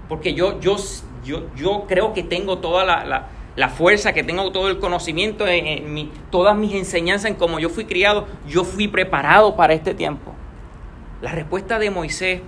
Porque 0.09 0.35
yo, 0.35 0.59
yo, 0.61 0.77
yo, 1.23 1.55
yo 1.55 1.85
creo 1.87 2.13
que 2.13 2.23
tengo 2.23 2.59
toda 2.59 2.85
la, 2.85 3.05
la, 3.05 3.29
fuerza, 3.69 4.13
que 4.13 4.25
tengo 4.25 4.51
todo 4.51 4.69
el 4.69 4.79
conocimiento, 4.79 5.47
en, 5.47 6.11
todas 6.31 6.57
mis 6.57 6.75
enseñanzas, 6.75 7.31
en 7.31 7.37
cómo 7.37 7.59
yo 7.61 7.69
fui 7.71 7.85
criado, 7.85 8.27
yo 8.49 8.65
fui 8.65 8.89
preparado 8.89 9.57
para 9.57 9.75
este 9.75 9.95
tiempo. 9.95 10.33
La 11.23 11.33
respuesta 11.33 11.79
de 11.79 11.91
Moisés 11.91 12.43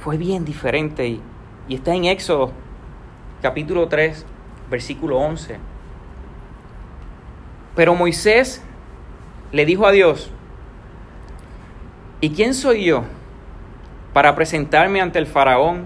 fue 0.00 0.16
bien 0.16 0.44
diferente 0.44 1.06
y, 1.06 1.20
y 1.68 1.76
está 1.76 1.94
en 1.94 2.04
Éxodo 2.06 2.52
capítulo 3.40 3.88
3, 3.88 4.26
versículo 4.70 5.18
11. 5.18 5.58
Pero 7.76 7.94
Moisés 7.94 8.62
le 9.52 9.64
dijo 9.64 9.86
a 9.86 9.92
Dios, 9.92 10.30
¿y 12.20 12.30
quién 12.30 12.54
soy 12.54 12.84
yo 12.84 13.04
para 14.12 14.34
presentarme 14.34 15.00
ante 15.00 15.18
el 15.18 15.26
faraón 15.26 15.84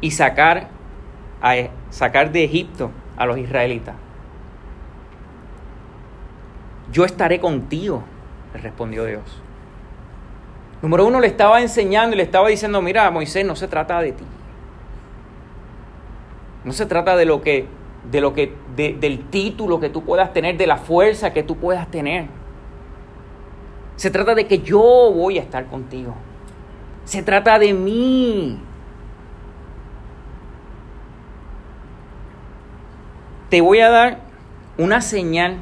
y 0.00 0.12
sacar, 0.12 0.68
a, 1.40 1.54
sacar 1.92 2.32
de 2.32 2.42
Egipto 2.42 2.90
a 3.16 3.26
los 3.26 3.38
israelitas? 3.38 3.94
yo 6.92 7.04
estaré 7.04 7.40
contigo, 7.40 8.02
le 8.54 8.60
respondió 8.60 9.04
Dios. 9.04 9.22
Número 10.82 11.06
uno, 11.06 11.20
le 11.20 11.26
estaba 11.26 11.60
enseñando 11.60 12.14
y 12.14 12.18
le 12.18 12.24
estaba 12.24 12.48
diciendo, 12.48 12.82
mira, 12.82 13.10
Moisés, 13.10 13.46
no 13.46 13.56
se 13.56 13.66
trata 13.66 14.00
de 14.00 14.12
ti. 14.12 14.24
No 16.64 16.72
se 16.72 16.86
trata 16.86 17.16
de 17.16 17.24
lo 17.24 17.40
que, 17.40 17.66
de 18.10 18.20
lo 18.20 18.34
que, 18.34 18.54
del 18.76 19.24
título 19.30 19.80
que 19.80 19.88
tú 19.88 20.04
puedas 20.04 20.32
tener, 20.32 20.56
de 20.56 20.66
la 20.66 20.76
fuerza 20.76 21.32
que 21.32 21.42
tú 21.42 21.56
puedas 21.56 21.90
tener. 21.90 22.26
Se 23.96 24.10
trata 24.10 24.34
de 24.34 24.46
que 24.46 24.58
yo 24.58 24.80
voy 24.80 25.38
a 25.38 25.42
estar 25.42 25.66
contigo. 25.66 26.14
Se 27.04 27.22
trata 27.22 27.58
de 27.58 27.72
mí. 27.72 28.58
Te 33.52 33.60
voy 33.60 33.80
a 33.80 33.90
dar 33.90 34.16
una 34.78 35.02
señal 35.02 35.58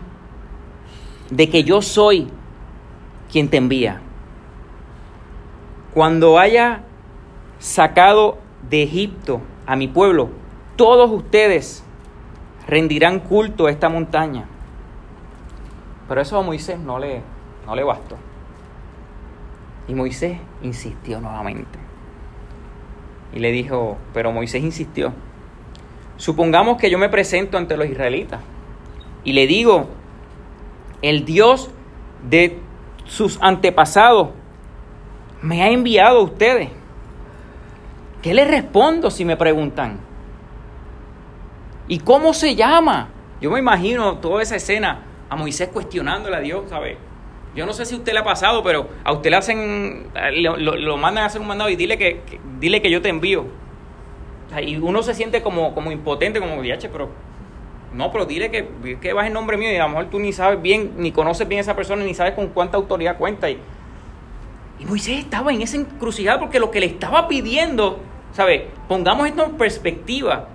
de 1.29 1.51
que 1.51 1.65
yo 1.65 1.83
soy 1.83 2.29
quien 3.33 3.49
te 3.49 3.57
envía. 3.57 4.01
Cuando 5.93 6.39
haya 6.39 6.83
sacado 7.59 8.39
de 8.71 8.85
Egipto 8.85 9.41
a 9.67 9.75
mi 9.75 9.89
pueblo, 9.89 10.29
todos 10.77 11.11
ustedes 11.11 11.83
rendirán 12.69 13.19
culto 13.19 13.67
a 13.67 13.73
esta 13.73 13.89
montaña. 13.89 14.45
Pero 16.07 16.21
eso 16.21 16.39
a 16.39 16.43
Moisés 16.43 16.79
no 16.79 17.01
le, 17.01 17.23
no 17.67 17.75
le 17.75 17.83
bastó. 17.83 18.17
Y 19.89 19.95
Moisés 19.95 20.39
insistió 20.63 21.21
nuevamente. 21.21 21.81
Y 23.35 23.41
le 23.41 23.51
dijo, 23.51 23.99
pero 24.15 24.31
Moisés 24.31 24.63
insistió, 24.63 25.13
supongamos 26.21 26.77
que 26.77 26.91
yo 26.91 26.99
me 26.99 27.09
presento 27.09 27.57
ante 27.57 27.79
los 27.79 27.89
israelitas 27.89 28.41
y 29.25 29.33
le 29.33 29.47
digo, 29.47 29.89
el 31.01 31.25
Dios 31.25 31.71
de 32.29 32.59
sus 33.07 33.39
antepasados 33.41 34.29
me 35.41 35.63
ha 35.63 35.71
enviado 35.71 36.19
a 36.19 36.23
ustedes. 36.23 36.69
¿Qué 38.21 38.35
les 38.35 38.47
respondo 38.47 39.11
si 39.11 39.25
me 39.25 39.39
preguntan? 39.39 39.99
¿Y 41.89 42.01
cómo 42.01 42.35
se 42.35 42.55
llama? 42.55 43.09
Yo 43.41 43.51
me 43.51 43.59
imagino 43.59 44.19
toda 44.19 44.43
esa 44.43 44.57
escena 44.57 45.01
a 45.31 45.37
Moisés 45.37 45.71
cuestionándole 45.73 46.37
a 46.37 46.41
Dios, 46.41 46.69
¿sabe? 46.69 46.99
Yo 47.57 47.65
no 47.65 47.73
sé 47.73 47.87
si 47.87 47.95
a 47.95 47.99
usted 47.99 48.13
le 48.13 48.19
ha 48.19 48.25
pasado, 48.25 48.63
pero 48.63 48.91
a 49.05 49.13
usted 49.15 49.31
le 49.31 49.37
hacen, 49.37 50.11
lo, 50.35 50.97
mandan 50.99 51.25
a 51.25 51.27
hacer 51.29 51.41
un 51.41 51.47
mandado 51.47 51.71
y 51.71 51.77
dile 51.77 51.97
que, 51.97 52.21
dile 52.61 52.83
que 52.83 52.91
yo 52.91 53.01
te 53.01 53.09
envío. 53.09 53.47
Y 54.59 54.77
uno 54.77 55.03
se 55.03 55.15
siente 55.15 55.43
como, 55.43 55.75
como 55.75 55.93
impotente, 55.93 56.41
como, 56.41 56.61
diache, 56.61 56.89
pero 56.89 57.09
no, 57.93 58.11
pero 58.11 58.27
dile 58.27 58.51
que, 58.51 58.99
que 59.01 59.13
vas 59.13 59.27
en 59.27 59.33
nombre 59.33 59.57
mío 59.57 59.71
y 59.73 59.77
a 59.77 59.85
lo 59.85 59.91
mejor 59.91 60.11
tú 60.11 60.19
ni 60.19 60.33
sabes 60.33 60.61
bien, 60.61 60.95
ni 60.97 61.13
conoces 61.13 61.47
bien 61.47 61.59
a 61.59 61.63
esa 61.63 61.77
persona, 61.77 62.05
ni 62.05 62.15
sabes 62.15 62.35
con 62.35 62.49
cuánta 62.49 62.77
autoridad 62.77 63.17
cuenta. 63.17 63.49
Y, 63.49 63.59
y 64.81 64.85
Moisés 64.87 65.19
estaba 65.19 65.53
en 65.53 65.63
esa 65.63 65.77
encrucijada 65.77 66.41
porque 66.41 66.59
lo 66.59 66.71
que 66.71 66.81
le 66.81 66.87
estaba 66.87 67.29
pidiendo, 67.29 68.01
¿sabes? 68.33 68.63
Pongamos 68.89 69.29
esto 69.29 69.45
en 69.45 69.53
perspectiva. 69.53 70.49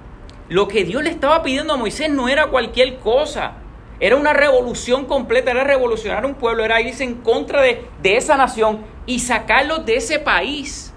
Lo 0.49 0.67
que 0.67 0.84
Dios 0.84 1.03
le 1.03 1.10
estaba 1.10 1.41
pidiendo 1.41 1.73
a 1.73 1.77
Moisés 1.77 2.10
no 2.10 2.27
era 2.27 2.47
cualquier 2.47 2.97
cosa. 2.97 3.53
Era 3.99 4.17
una 4.17 4.34
revolución 4.34 5.05
completa, 5.05 5.51
era 5.51 5.63
revolucionar 5.63 6.25
un 6.25 6.36
pueblo, 6.36 6.65
era 6.65 6.81
irse 6.81 7.03
en 7.03 7.15
contra 7.15 7.62
de, 7.62 7.86
de 8.01 8.17
esa 8.17 8.36
nación 8.36 8.79
y 9.05 9.19
sacarlos 9.19 9.86
de 9.86 9.95
ese 9.95 10.19
país 10.19 10.94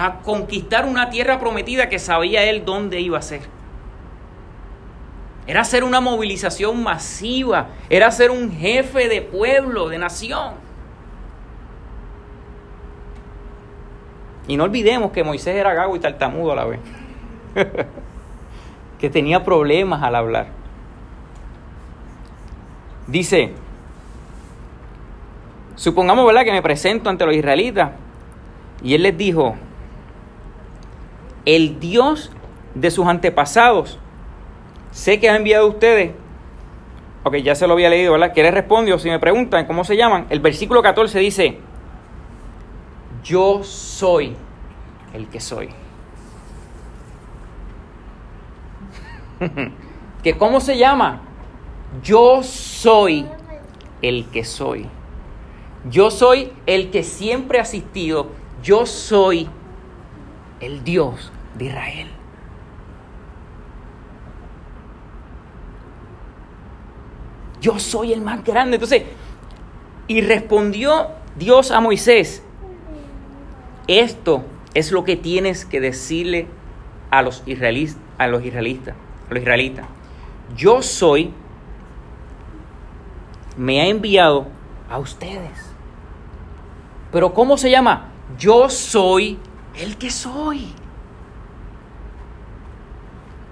a 0.00 0.20
conquistar 0.20 0.86
una 0.86 1.10
tierra 1.10 1.40
prometida 1.40 1.88
que 1.88 1.98
sabía 1.98 2.44
él 2.44 2.64
dónde 2.64 3.00
iba 3.00 3.18
a 3.18 3.22
ser. 3.22 3.40
Era 5.44 5.64
ser 5.64 5.82
una 5.82 6.00
movilización 6.00 6.80
masiva, 6.84 7.70
era 7.90 8.08
ser 8.12 8.30
un 8.30 8.52
jefe 8.52 9.08
de 9.08 9.22
pueblo, 9.22 9.88
de 9.88 9.98
nación. 9.98 10.54
Y 14.46 14.56
no 14.56 14.64
olvidemos 14.64 15.10
que 15.10 15.24
Moisés 15.24 15.56
era 15.56 15.74
gago 15.74 15.96
y 15.96 15.98
tartamudo 15.98 16.52
a 16.52 16.54
la 16.54 16.64
vez. 16.64 16.80
que 19.00 19.10
tenía 19.10 19.44
problemas 19.44 20.00
al 20.04 20.14
hablar. 20.14 20.46
Dice, 23.08 23.52
supongamos, 25.74 26.24
¿verdad?, 26.24 26.44
que 26.44 26.52
me 26.52 26.62
presento 26.62 27.10
ante 27.10 27.26
los 27.26 27.34
israelitas. 27.34 27.90
Y 28.80 28.94
él 28.94 29.02
les 29.02 29.16
dijo, 29.18 29.56
el 31.48 31.80
Dios 31.80 32.30
de 32.74 32.90
sus 32.90 33.06
antepasados 33.06 33.98
sé 34.90 35.18
que 35.18 35.30
ha 35.30 35.36
enviado 35.36 35.64
a 35.64 35.70
ustedes. 35.70 36.12
Ok, 37.24 37.36
ya 37.36 37.54
se 37.54 37.66
lo 37.66 37.72
había 37.72 37.88
leído, 37.88 38.12
¿verdad? 38.12 38.34
¿Qué 38.34 38.42
les 38.42 38.52
respondió? 38.52 38.98
Si 38.98 39.08
me 39.08 39.18
preguntan 39.18 39.66
cómo 39.66 39.82
se 39.82 39.96
llaman, 39.96 40.26
el 40.28 40.40
versículo 40.40 40.82
14 40.82 41.18
dice, 41.18 41.58
yo 43.24 43.62
soy 43.64 44.36
el 45.14 45.26
que 45.28 45.40
soy. 45.40 45.70
¿Que 50.22 50.36
cómo 50.36 50.60
se 50.60 50.76
llama? 50.76 51.22
Yo 52.02 52.42
soy 52.42 53.26
el 54.02 54.26
que 54.26 54.44
soy. 54.44 54.86
Yo 55.88 56.10
soy 56.10 56.52
el 56.66 56.90
que 56.90 57.02
siempre 57.02 57.58
ha 57.58 57.62
asistido. 57.62 58.32
Yo 58.62 58.84
soy 58.84 59.48
el 60.60 60.84
Dios 60.84 61.32
de 61.58 61.66
Israel. 61.66 62.08
yo 67.60 67.78
soy 67.78 68.12
el 68.12 68.20
más 68.20 68.44
grande. 68.44 68.76
Entonces, 68.76 69.02
y 70.06 70.20
respondió 70.20 71.08
Dios 71.36 71.70
a 71.70 71.80
Moisés, 71.80 72.42
esto 73.86 74.44
es 74.74 74.92
lo 74.92 75.04
que 75.04 75.16
tienes 75.16 75.64
que 75.64 75.80
decirle 75.80 76.46
a 77.10 77.22
los 77.22 77.42
israelitas, 77.46 77.96
a 78.18 78.26
los 78.26 78.44
israelitas, 78.44 78.94
los 79.30 79.40
israelitas. 79.40 79.86
Yo 80.56 80.82
soy, 80.82 81.32
me 83.56 83.80
ha 83.80 83.86
enviado 83.86 84.46
a 84.90 84.98
ustedes. 84.98 85.72
Pero 87.12 87.32
¿cómo 87.32 87.56
se 87.56 87.70
llama? 87.70 88.08
Yo 88.38 88.68
soy 88.68 89.38
el 89.74 89.96
que 89.96 90.10
soy. 90.10 90.68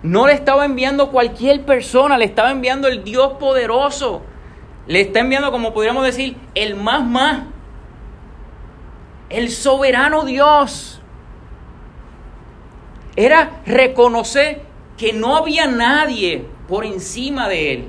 No 0.07 0.29
le 0.29 0.35
estaba 0.35 0.64
enviando 0.64 1.11
cualquier 1.11 1.64
persona, 1.64 2.16
le 2.16 2.27
estaba 2.27 2.53
enviando 2.53 2.87
el 2.87 3.03
Dios 3.03 3.33
poderoso. 3.40 4.23
Le 4.87 5.01
está 5.01 5.19
enviando, 5.19 5.51
como 5.51 5.75
podríamos 5.75 6.05
decir, 6.05 6.37
el 6.55 6.77
más 6.77 7.05
más. 7.05 7.42
El 9.29 9.51
soberano 9.51 10.25
Dios. 10.25 11.01
Era 13.16 13.62
reconocer 13.66 14.62
que 14.97 15.12
no 15.12 15.37
había 15.37 15.66
nadie 15.66 16.47
por 16.69 16.85
encima 16.85 17.49
de 17.49 17.73
Él. 17.73 17.88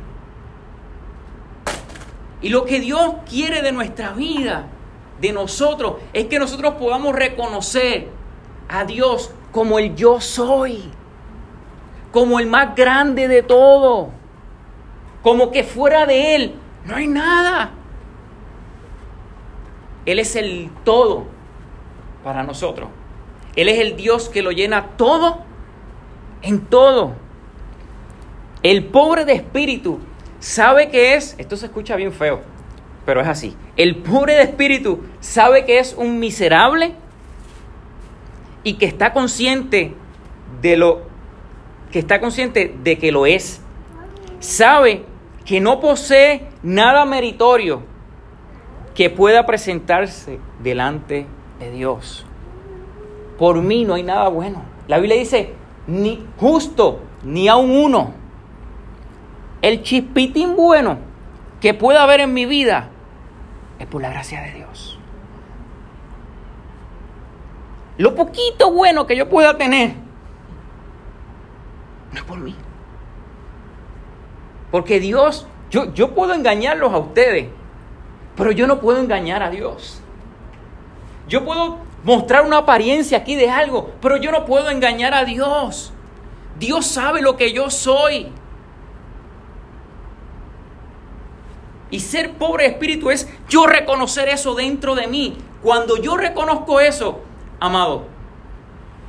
Y 2.41 2.49
lo 2.49 2.65
que 2.65 2.79
Dios 2.79 3.13
quiere 3.29 3.61
de 3.61 3.71
nuestra 3.71 4.13
vida, 4.13 4.65
de 5.21 5.33
nosotros, 5.33 5.97
es 6.13 6.25
que 6.25 6.39
nosotros 6.39 6.73
podamos 6.79 7.15
reconocer 7.15 8.07
a 8.69 8.85
Dios 8.85 9.29
como 9.51 9.77
el 9.77 9.95
yo 9.95 10.19
soy 10.19 10.96
como 12.17 12.39
el 12.39 12.47
más 12.47 12.75
grande 12.75 13.27
de 13.27 13.43
todo, 13.43 14.09
como 15.21 15.51
que 15.51 15.63
fuera 15.63 16.07
de 16.07 16.33
Él 16.33 16.55
no 16.83 16.95
hay 16.95 17.05
nada. 17.05 17.73
Él 20.03 20.17
es 20.17 20.35
el 20.35 20.71
todo 20.83 21.25
para 22.23 22.41
nosotros. 22.41 22.89
Él 23.55 23.69
es 23.69 23.77
el 23.77 23.95
Dios 23.95 24.29
que 24.29 24.41
lo 24.41 24.51
llena 24.51 24.97
todo 24.97 25.43
en 26.41 26.65
todo. 26.65 27.13
El 28.63 28.85
pobre 28.85 29.23
de 29.23 29.33
espíritu 29.33 29.99
sabe 30.39 30.89
que 30.89 31.13
es, 31.13 31.35
esto 31.37 31.55
se 31.55 31.67
escucha 31.67 31.95
bien 31.95 32.13
feo, 32.13 32.41
pero 33.05 33.21
es 33.21 33.27
así. 33.27 33.55
El 33.75 33.97
pobre 33.97 34.33
de 34.33 34.41
espíritu 34.41 35.03
sabe 35.19 35.65
que 35.65 35.77
es 35.77 35.93
un 35.93 36.17
miserable 36.17 36.95
y 38.63 38.73
que 38.79 38.87
está 38.87 39.13
consciente 39.13 39.93
de 40.63 40.77
lo 40.77 41.06
que 41.91 41.99
está 41.99 42.19
consciente 42.19 42.75
de 42.83 42.97
que 42.97 43.11
lo 43.11 43.25
es. 43.25 43.61
Sabe 44.39 45.05
que 45.45 45.59
no 45.59 45.79
posee 45.79 46.47
nada 46.61 47.05
meritorio 47.05 47.83
que 48.93 49.09
pueda 49.09 49.45
presentarse 49.45 50.39
delante 50.61 51.25
de 51.59 51.71
Dios. 51.71 52.25
Por 53.37 53.61
mí 53.61 53.85
no 53.85 53.93
hay 53.93 54.03
nada 54.03 54.27
bueno. 54.29 54.63
La 54.87 54.97
Biblia 54.97 55.17
dice, 55.17 55.53
ni 55.85 56.25
justo, 56.37 57.01
ni 57.23 57.47
aun 57.47 57.71
uno. 57.71 58.13
El 59.61 59.83
chispitín 59.83 60.55
bueno 60.55 60.97
que 61.61 61.73
pueda 61.73 62.03
haber 62.03 62.21
en 62.21 62.33
mi 62.33 62.45
vida 62.45 62.89
es 63.79 63.87
por 63.87 64.01
la 64.01 64.09
gracia 64.09 64.41
de 64.41 64.53
Dios. 64.53 64.99
Lo 67.97 68.15
poquito 68.15 68.71
bueno 68.71 69.07
que 69.07 69.15
yo 69.15 69.27
pueda 69.29 69.57
tener 69.57 70.06
no 72.11 72.19
es 72.19 72.23
por 72.23 72.39
mí. 72.39 72.55
Porque 74.71 74.99
Dios 74.99 75.47
Yo, 75.69 75.93
yo 75.93 76.15
puedo 76.15 76.33
engañarlos 76.33 76.93
a 76.93 76.97
ustedes, 76.97 77.49
pero 78.37 78.51
yo 78.51 78.67
no 78.67 78.79
puedo 78.79 78.99
engañar 79.01 79.43
a 79.43 79.49
Dios. 79.49 80.01
Yo 81.27 81.43
puedo 81.43 81.79
mostrar 82.05 82.45
una 82.45 82.59
apariencia 82.59 83.17
aquí 83.17 83.35
de 83.35 83.49
algo, 83.49 83.91
pero 84.01 84.15
yo 84.15 84.31
no 84.31 84.45
puedo 84.45 84.69
engañar 84.69 85.13
a 85.13 85.25
Dios. 85.25 85.91
Dios 86.57 86.85
sabe 86.85 87.21
lo 87.21 87.35
que 87.35 87.51
yo 87.51 87.69
soy. 87.69 88.31
Y 91.89 91.99
ser 91.99 92.33
pobre 92.33 92.65
espíritu 92.65 93.11
es 93.11 93.27
yo 93.49 93.67
reconocer 93.67 94.29
eso 94.29 94.55
dentro 94.55 94.95
de 94.95 95.07
mí. 95.07 95.37
Cuando 95.61 95.97
yo 95.97 96.15
reconozco 96.15 96.79
eso, 96.79 97.21
amado, 97.59 98.05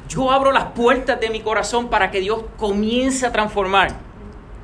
yo 0.09 0.31
abro 0.31 0.53
las 0.53 0.64
puertas 0.73 1.21
de 1.21 1.31
mi 1.31 1.40
corazón 1.40 1.88
para 1.88 2.11
que 2.11 2.21
Dios 2.21 2.42
comience 2.57 3.27
a 3.27 3.33
transformar 3.33 3.90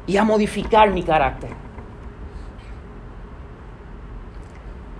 y 0.06 0.16
a 0.16 0.24
modificar 0.24 0.90
mi 0.90 1.02
carácter. 1.02 1.50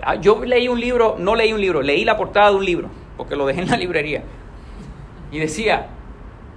Ah, 0.03 0.17
yo 0.17 0.45
leí 0.45 0.69
un 0.69 0.79
libro, 0.79 1.17
no 1.19 1.35
leí 1.35 1.53
un 1.53 1.61
libro, 1.61 1.81
leí 1.81 2.05
la 2.05 2.17
portada 2.17 2.51
de 2.51 2.57
un 2.57 2.65
libro, 2.65 2.89
porque 3.17 3.37
lo 3.37 3.47
dejé 3.47 3.63
en 3.63 3.71
la 3.71 3.77
librería. 3.79 4.23
Y 5.31 5.39
decía, 5.39 5.87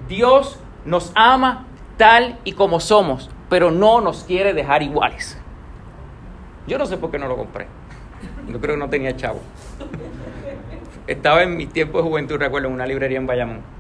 Dios 0.10 0.60
nos 0.84 1.14
ama 1.16 1.66
tal 1.96 2.40
y 2.44 2.52
como 2.52 2.82
somos, 2.82 3.30
pero 3.50 3.72
no 3.72 4.02
nos 4.02 4.26
quiere 4.26 4.54
dejar 4.54 4.84
iguales. 4.84 5.40
Yo 6.68 6.78
no 6.78 6.86
sé 6.86 6.98
por 6.98 7.10
qué 7.10 7.18
no 7.18 7.30
lo 7.30 7.38
compré. 7.38 7.68
Yo 8.50 8.60
creo 8.60 8.76
que 8.76 8.80
no 8.80 8.90
tenía 8.90 9.16
chavo. 9.16 9.40
Estaba 11.08 11.44
en 11.44 11.56
mi 11.56 11.68
tiempo 11.68 12.00
de 12.00 12.04
juventud, 12.04 12.38
recuerdo, 12.38 12.68
en 12.68 12.74
una 12.74 12.86
librería 12.86 13.18
en 13.18 13.28
Bayamón. 13.28 13.77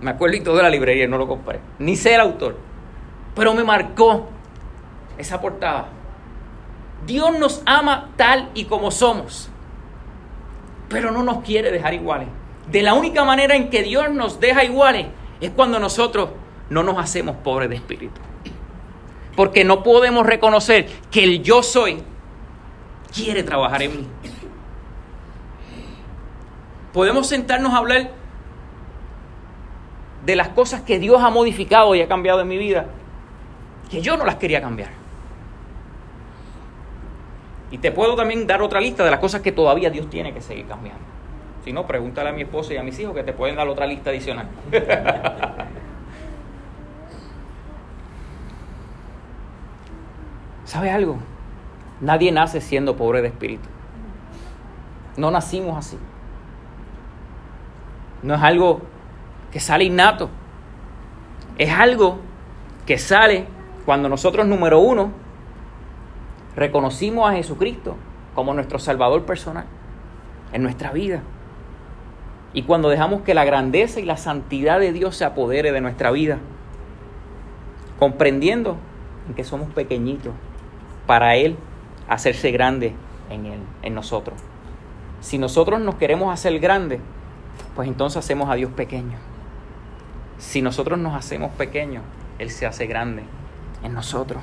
Me 0.00 0.10
acuerdo 0.10 0.36
y 0.36 0.40
todo 0.40 0.56
de 0.56 0.62
la 0.62 0.70
librería 0.70 1.06
no 1.06 1.18
lo 1.18 1.26
compré. 1.26 1.60
Ni 1.78 1.96
sé 1.96 2.14
el 2.14 2.20
autor. 2.20 2.56
Pero 3.34 3.54
me 3.54 3.64
marcó 3.64 4.28
esa 5.18 5.40
portada. 5.40 5.88
Dios 7.06 7.38
nos 7.38 7.62
ama 7.66 8.10
tal 8.16 8.50
y 8.54 8.64
como 8.64 8.90
somos, 8.90 9.48
pero 10.88 11.10
no 11.10 11.22
nos 11.22 11.42
quiere 11.44 11.70
dejar 11.70 11.94
iguales. 11.94 12.28
De 12.70 12.82
la 12.82 12.94
única 12.94 13.24
manera 13.24 13.54
en 13.54 13.70
que 13.70 13.82
Dios 13.82 14.10
nos 14.10 14.40
deja 14.40 14.64
iguales 14.64 15.06
es 15.40 15.50
cuando 15.50 15.78
nosotros 15.78 16.30
no 16.68 16.82
nos 16.82 16.98
hacemos 16.98 17.36
pobres 17.36 17.68
de 17.70 17.76
espíritu. 17.76 18.20
Porque 19.36 19.64
no 19.64 19.82
podemos 19.82 20.26
reconocer 20.26 20.88
que 21.10 21.22
el 21.22 21.42
yo 21.42 21.62
soy 21.62 22.02
quiere 23.14 23.42
trabajar 23.42 23.82
en 23.82 23.96
mí. 23.98 24.06
Podemos 26.92 27.26
sentarnos 27.26 27.72
a 27.74 27.76
hablar 27.76 28.10
de 30.26 30.36
las 30.36 30.48
cosas 30.48 30.82
que 30.82 30.98
Dios 30.98 31.22
ha 31.22 31.30
modificado 31.30 31.94
y 31.94 32.02
ha 32.02 32.08
cambiado 32.08 32.40
en 32.40 32.48
mi 32.48 32.58
vida, 32.58 32.86
que 33.88 34.02
yo 34.02 34.16
no 34.16 34.24
las 34.24 34.34
quería 34.34 34.60
cambiar. 34.60 34.90
Y 37.70 37.78
te 37.78 37.92
puedo 37.92 38.16
también 38.16 38.44
dar 38.44 38.60
otra 38.60 38.80
lista 38.80 39.04
de 39.04 39.12
las 39.12 39.20
cosas 39.20 39.40
que 39.40 39.52
todavía 39.52 39.88
Dios 39.88 40.10
tiene 40.10 40.34
que 40.34 40.40
seguir 40.40 40.66
cambiando. 40.66 41.04
Si 41.64 41.72
no, 41.72 41.86
pregúntale 41.86 42.30
a 42.30 42.32
mi 42.32 42.42
esposa 42.42 42.74
y 42.74 42.76
a 42.76 42.82
mis 42.82 42.98
hijos 42.98 43.14
que 43.14 43.22
te 43.22 43.32
pueden 43.32 43.54
dar 43.54 43.68
otra 43.68 43.86
lista 43.86 44.10
adicional. 44.10 44.48
¿Sabe 50.64 50.90
algo? 50.90 51.18
Nadie 52.00 52.32
nace 52.32 52.60
siendo 52.60 52.96
pobre 52.96 53.22
de 53.22 53.28
espíritu. 53.28 53.68
No 55.16 55.30
nacimos 55.30 55.78
así. 55.78 55.96
No 58.24 58.34
es 58.34 58.42
algo 58.42 58.80
que 59.56 59.60
sale 59.60 59.84
innato. 59.84 60.28
Es 61.56 61.72
algo 61.72 62.18
que 62.84 62.98
sale 62.98 63.46
cuando 63.86 64.06
nosotros, 64.06 64.46
número 64.46 64.80
uno, 64.80 65.12
reconocimos 66.54 67.26
a 67.26 67.32
Jesucristo 67.32 67.96
como 68.34 68.52
nuestro 68.52 68.78
Salvador 68.78 69.24
personal 69.24 69.64
en 70.52 70.62
nuestra 70.62 70.92
vida. 70.92 71.22
Y 72.52 72.64
cuando 72.64 72.90
dejamos 72.90 73.22
que 73.22 73.32
la 73.32 73.46
grandeza 73.46 73.98
y 73.98 74.04
la 74.04 74.18
santidad 74.18 74.78
de 74.78 74.92
Dios 74.92 75.16
se 75.16 75.24
apodere 75.24 75.72
de 75.72 75.80
nuestra 75.80 76.10
vida, 76.10 76.36
comprendiendo 77.98 78.76
en 79.26 79.34
que 79.36 79.44
somos 79.44 79.70
pequeñitos 79.70 80.34
para 81.06 81.36
Él 81.36 81.56
hacerse 82.10 82.50
grande 82.50 82.92
en 83.30 83.46
Él, 83.46 83.60
en 83.82 83.94
nosotros. 83.94 84.38
Si 85.22 85.38
nosotros 85.38 85.80
nos 85.80 85.94
queremos 85.94 86.30
hacer 86.30 86.58
grandes, 86.58 87.00
pues 87.74 87.88
entonces 87.88 88.18
hacemos 88.18 88.50
a 88.50 88.54
Dios 88.54 88.70
pequeño. 88.72 89.16
Si 90.38 90.62
nosotros 90.62 90.98
nos 90.98 91.14
hacemos 91.14 91.50
pequeños, 91.52 92.02
Él 92.38 92.50
se 92.50 92.66
hace 92.66 92.86
grande 92.86 93.22
en 93.82 93.94
nosotros. 93.94 94.42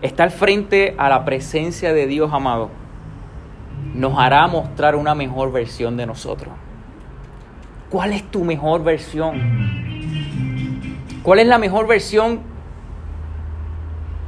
Estar 0.00 0.30
frente 0.30 0.94
a 0.98 1.08
la 1.08 1.24
presencia 1.24 1.92
de 1.92 2.06
Dios, 2.06 2.32
amado, 2.32 2.70
nos 3.94 4.18
hará 4.18 4.46
mostrar 4.46 4.96
una 4.96 5.14
mejor 5.14 5.52
versión 5.52 5.96
de 5.96 6.06
nosotros. 6.06 6.54
¿Cuál 7.90 8.12
es 8.12 8.30
tu 8.30 8.44
mejor 8.44 8.82
versión? 8.82 9.40
¿Cuál 11.22 11.38
es 11.38 11.46
la 11.46 11.58
mejor 11.58 11.86
versión 11.86 12.52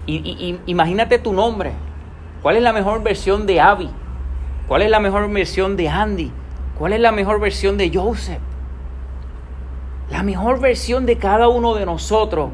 y, 0.06 0.58
imagínate 0.66 1.18
tu 1.18 1.32
nombre. 1.32 1.72
¿Cuál 2.42 2.56
es 2.56 2.62
la 2.62 2.72
mejor 2.72 3.02
versión 3.02 3.46
de 3.46 3.60
Abby? 3.60 3.90
¿Cuál 4.68 4.82
es 4.82 4.90
la 4.90 5.00
mejor 5.00 5.30
versión 5.30 5.76
de 5.76 5.88
Andy? 5.88 6.30
¿Cuál 6.78 6.92
es 6.92 7.00
la 7.00 7.12
mejor 7.12 7.40
versión 7.40 7.78
de 7.78 7.90
Joseph? 7.92 8.40
La 10.14 10.22
mejor 10.22 10.60
versión 10.60 11.06
de 11.06 11.18
cada 11.18 11.48
uno 11.48 11.74
de 11.74 11.84
nosotros 11.84 12.50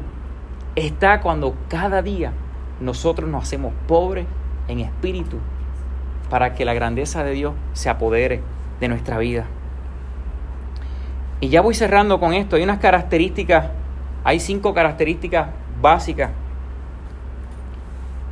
está 0.75 1.21
cuando 1.21 1.55
cada 1.67 2.01
día 2.01 2.33
nosotros 2.79 3.29
nos 3.29 3.43
hacemos 3.43 3.71
pobres 3.87 4.25
en 4.67 4.79
espíritu 4.79 5.37
para 6.31 6.55
que 6.55 6.65
la 6.65 6.73
grandeza 6.73 7.23
de 7.23 7.33
Dios 7.33 7.53
se 7.73 7.91
apodere 7.91 8.41
de 8.79 8.87
nuestra 8.87 9.19
vida. 9.19 9.45
Y 11.39 11.49
ya 11.49 11.61
voy 11.61 11.75
cerrando 11.75 12.19
con 12.19 12.33
esto. 12.33 12.55
Hay 12.55 12.63
unas 12.63 12.79
características, 12.79 13.67
hay 14.23 14.39
cinco 14.39 14.73
características 14.73 15.49
básicas 15.79 16.31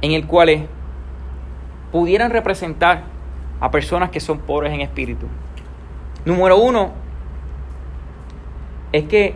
en 0.02 0.14
el 0.14 0.26
cual 0.26 0.68
pudieran 1.92 2.32
representar 2.32 3.04
a 3.60 3.70
personas 3.70 4.10
que 4.10 4.22
son 4.22 4.40
pobres 4.40 4.74
en 4.74 4.82
espíritu. 4.82 5.28
Número 6.26 6.58
uno 6.58 7.09
es 8.92 9.06
que 9.06 9.36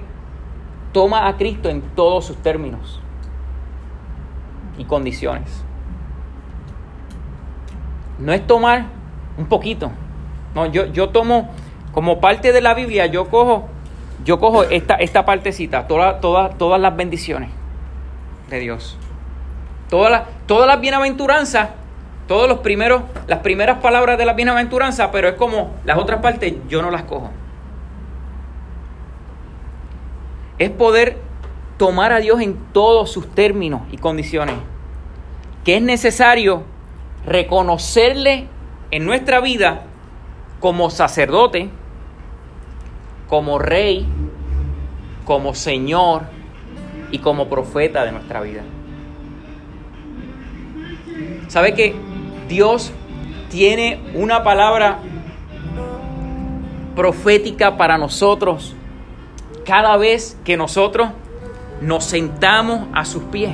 toma 0.91 1.27
a 1.27 1.37
Cristo 1.37 1.69
en 1.69 1.81
todos 1.81 2.25
sus 2.25 2.37
términos 2.37 3.01
y 4.77 4.85
condiciones. 4.85 5.63
No 8.19 8.31
es 8.31 8.45
tomar 8.45 8.85
un 9.37 9.47
poquito. 9.47 9.91
No, 10.55 10.67
yo, 10.67 10.85
yo 10.87 11.09
tomo 11.09 11.49
como 11.91 12.19
parte 12.19 12.51
de 12.51 12.61
la 12.61 12.73
Biblia, 12.73 13.05
yo 13.07 13.29
cojo, 13.29 13.67
yo 14.23 14.39
cojo 14.39 14.63
esta, 14.63 14.95
esta 14.95 15.25
partecita, 15.25 15.87
toda, 15.87 16.19
todas 16.19 16.81
las 16.81 16.95
bendiciones 16.95 17.49
de 18.49 18.59
Dios. 18.59 18.97
Todas 19.89 20.25
las, 20.47 20.81
bienaventuranzas, 20.81 21.69
todos 22.27 22.49
los 22.49 22.59
primeros, 22.59 23.03
las 23.27 23.39
primeras 23.39 23.79
palabras 23.79 24.17
de 24.17 24.25
la 24.25 24.33
bienaventuranza, 24.33 25.11
pero 25.11 25.27
es 25.27 25.35
como 25.35 25.71
las 25.85 25.99
otras 25.99 26.19
partes 26.21 26.55
yo 26.67 26.81
no 26.81 26.89
las 26.89 27.03
cojo. 27.03 27.29
Es 30.63 30.69
poder 30.69 31.17
tomar 31.77 32.13
a 32.13 32.19
Dios 32.19 32.39
en 32.39 32.55
todos 32.71 33.11
sus 33.11 33.27
términos 33.35 33.81
y 33.91 33.97
condiciones. 33.97 34.55
Que 35.65 35.75
es 35.75 35.81
necesario 35.81 36.63
reconocerle 37.25 38.47
en 38.89 39.05
nuestra 39.05 39.41
vida 39.41 39.83
como 40.61 40.89
sacerdote, 40.89 41.69
como 43.27 43.59
rey, 43.59 44.07
como 45.25 45.53
Señor 45.53 46.21
y 47.11 47.19
como 47.19 47.49
profeta 47.49 48.05
de 48.05 48.13
nuestra 48.13 48.39
vida. 48.39 48.61
¿Sabe 51.49 51.73
que 51.73 51.93
Dios 52.47 52.93
tiene 53.49 53.99
una 54.13 54.45
palabra 54.45 54.99
profética 56.95 57.75
para 57.75 57.97
nosotros 57.97 58.77
cada 59.65 59.97
vez 59.97 60.37
que 60.43 60.57
nosotros 60.57 61.09
nos 61.81 62.05
sentamos 62.05 62.87
a 62.93 63.05
sus 63.05 63.23
pies? 63.23 63.51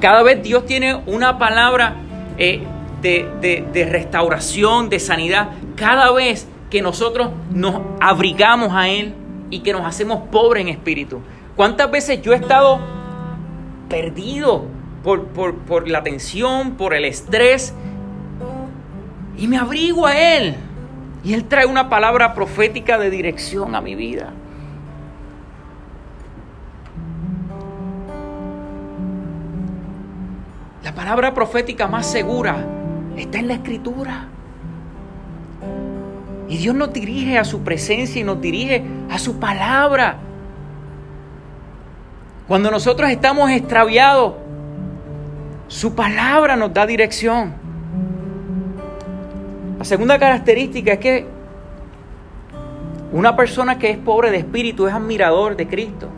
Cada 0.00 0.22
vez 0.22 0.42
Dios 0.42 0.66
tiene 0.66 0.94
una 1.06 1.38
palabra 1.38 1.96
eh, 2.38 2.62
de, 3.02 3.88
restauración, 3.90 4.88
de 4.88 5.00
sanidad. 5.00 5.50
Cada 5.76 6.10
vez 6.12 6.48
que 6.70 6.82
nosotros 6.82 7.30
nos 7.52 7.80
abrigamos 8.00 8.72
a 8.72 8.88
Él 8.88 9.14
y 9.50 9.60
que 9.60 9.72
nos 9.72 9.86
hacemos 9.86 10.22
pobres 10.30 10.62
en 10.62 10.68
espíritu. 10.68 11.20
¿Cuántas 11.56 11.90
veces 11.90 12.22
yo 12.22 12.32
he 12.32 12.36
estado 12.36 12.80
perdido 13.88 14.64
por, 15.02 15.88
la 15.88 16.02
tensión, 16.02 16.72
por 16.72 16.94
el 16.94 17.04
estrés. 17.04 17.74
Y 19.36 19.48
me 19.48 19.58
abrigo 19.58 20.06
a 20.06 20.16
Él. 20.16 20.56
Y 21.24 21.34
Él 21.34 21.44
trae 21.44 21.66
una 21.66 21.88
palabra 21.88 22.34
profética 22.34 22.98
de 22.98 23.10
dirección 23.10 23.74
a 23.74 23.80
mi 23.80 23.94
vida. 23.94 24.32
La 30.92 30.96
palabra 30.96 31.32
profética 31.32 31.88
más 31.88 32.04
segura 32.04 32.66
está 33.16 33.38
en 33.38 33.48
la 33.48 33.54
escritura. 33.54 34.26
Y 36.50 36.58
Dios 36.58 36.74
nos 36.74 36.92
dirige 36.92 37.38
a 37.38 37.46
su 37.46 37.62
presencia 37.62 38.20
y 38.20 38.24
nos 38.24 38.42
dirige 38.42 38.84
a 39.10 39.18
su 39.18 39.40
palabra. 39.40 40.18
Cuando 42.46 42.70
nosotros 42.70 43.08
estamos 43.08 43.50
extraviados, 43.50 44.34
su 45.66 45.94
palabra 45.94 46.56
nos 46.56 46.74
da 46.74 46.84
dirección. 46.84 47.54
La 49.78 49.84
segunda 49.86 50.18
característica 50.18 50.92
es 50.92 50.98
que 50.98 51.26
una 53.12 53.34
persona 53.34 53.78
que 53.78 53.88
es 53.88 53.96
pobre 53.96 54.30
de 54.30 54.36
espíritu 54.36 54.86
es 54.86 54.92
admirador 54.92 55.56
de 55.56 55.66
Cristo 55.66 56.08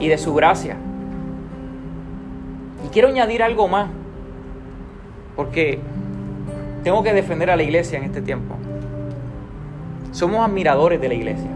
y 0.00 0.08
de 0.08 0.18
su 0.18 0.34
gracia. 0.34 0.78
Quiero 2.92 3.08
añadir 3.08 3.42
algo 3.42 3.68
más, 3.68 3.88
porque 5.36 5.78
tengo 6.82 7.02
que 7.02 7.12
defender 7.12 7.50
a 7.50 7.56
la 7.56 7.62
iglesia 7.62 7.98
en 7.98 8.04
este 8.04 8.22
tiempo. 8.22 8.54
Somos 10.12 10.40
admiradores 10.40 11.00
de 11.00 11.08
la 11.08 11.14
iglesia. 11.14 11.50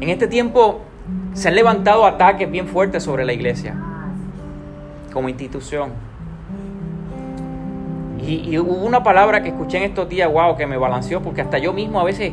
En 0.00 0.08
este 0.08 0.26
tiempo 0.26 0.80
se 1.34 1.48
han 1.48 1.54
levantado 1.54 2.06
ataques 2.06 2.50
bien 2.50 2.66
fuertes 2.66 3.02
sobre 3.02 3.24
la 3.24 3.32
iglesia 3.32 3.74
como 5.14 5.28
institución. 5.28 5.90
Y, 8.26 8.58
hubo 8.58 8.72
una 8.84 9.02
palabra 9.02 9.42
que 9.42 9.50
escuché 9.50 9.78
en 9.78 9.84
estos 9.84 10.08
días, 10.08 10.30
wow, 10.32 10.56
que 10.56 10.66
me 10.66 10.78
balanceó, 10.78 11.20
porque 11.22 11.42
hasta 11.42 11.58
yo 11.58 11.72
mismo 11.72 12.00
a 12.00 12.04
veces 12.04 12.32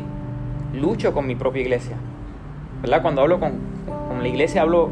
lucho 0.74 1.12
con 1.12 1.26
mi 1.26 1.34
propia 1.34 1.62
iglesia. 1.62 1.96
¿Verdad? 2.80 3.02
Cuando 3.02 3.22
hablo 3.22 3.38
con, 3.38 3.52
la 4.20 4.28
iglesia, 4.28 4.62
hablo 4.62 4.90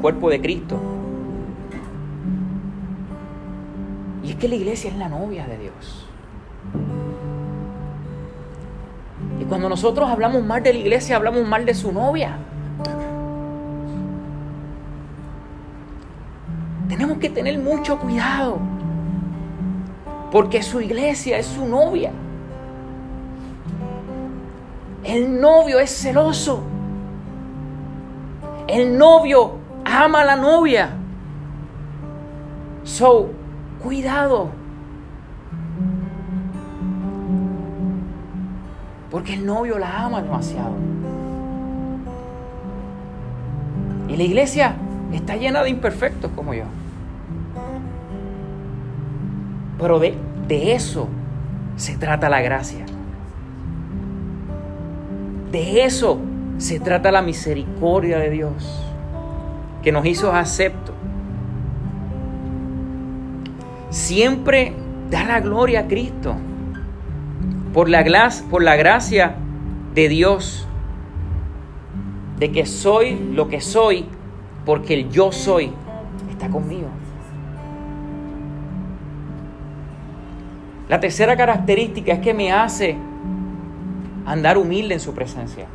cuerpo 0.00 0.30
de 0.30 0.40
Cristo. 0.40 0.78
Y 4.22 4.30
es 4.30 4.36
que 4.36 4.48
la 4.48 4.54
iglesia 4.54 4.90
es 4.90 4.96
la 4.96 5.08
novia 5.08 5.46
de 5.46 5.58
Dios. 5.58 6.06
Y 9.40 9.44
cuando 9.44 9.68
nosotros 9.68 10.08
hablamos 10.08 10.44
mal 10.44 10.62
de 10.62 10.72
la 10.72 10.78
iglesia, 10.78 11.16
hablamos 11.16 11.46
mal 11.46 11.64
de 11.64 11.74
su 11.74 11.92
novia. 11.92 12.38
Tenemos 16.88 17.18
que 17.18 17.30
tener 17.30 17.58
mucho 17.58 17.98
cuidado. 17.98 18.58
Porque 20.30 20.62
su 20.62 20.80
iglesia 20.80 21.38
es 21.38 21.46
su 21.46 21.66
novia. 21.66 22.12
El 25.02 25.40
novio 25.40 25.80
es 25.80 25.90
celoso. 25.90 26.62
El 28.68 28.96
novio 28.98 29.59
ama 29.90 30.20
a 30.20 30.24
la 30.24 30.36
novia. 30.36 30.90
So, 32.84 33.30
cuidado. 33.82 34.50
Porque 39.10 39.34
el 39.34 39.44
novio 39.44 39.78
la 39.78 40.04
ama 40.04 40.22
demasiado. 40.22 40.74
Y 44.08 44.16
la 44.16 44.22
iglesia 44.22 44.74
está 45.12 45.36
llena 45.36 45.62
de 45.62 45.70
imperfectos 45.70 46.30
como 46.34 46.54
yo. 46.54 46.64
Pero 49.78 49.98
de, 49.98 50.14
de 50.46 50.74
eso 50.74 51.08
se 51.76 51.96
trata 51.96 52.28
la 52.28 52.40
gracia. 52.40 52.84
De 55.50 55.84
eso 55.84 56.18
se 56.58 56.78
trata 56.78 57.10
la 57.10 57.22
misericordia 57.22 58.18
de 58.18 58.30
Dios, 58.30 58.84
que 59.82 59.92
nos 59.92 60.04
hizo 60.06 60.32
acepto. 60.32 60.92
Siempre 63.90 64.74
da 65.10 65.24
la 65.24 65.40
gloria 65.40 65.80
a 65.80 65.88
Cristo 65.88 66.36
por 67.72 67.88
la, 67.88 68.04
por 68.50 68.62
la 68.62 68.76
gracia 68.76 69.34
de 69.94 70.08
Dios, 70.08 70.66
de 72.38 72.52
que 72.52 72.66
soy 72.66 73.18
lo 73.32 73.48
que 73.48 73.60
soy, 73.60 74.06
porque 74.64 74.94
el 74.94 75.10
yo 75.10 75.32
soy 75.32 75.72
está 76.30 76.48
conmigo. 76.48 76.88
La 80.88 80.98
tercera 80.98 81.36
característica 81.36 82.14
es 82.14 82.18
que 82.18 82.34
me 82.34 82.52
hace 82.52 82.96
andar 84.26 84.58
humilde 84.58 84.94
en 84.94 85.00
su 85.00 85.14
presencia. 85.14 85.66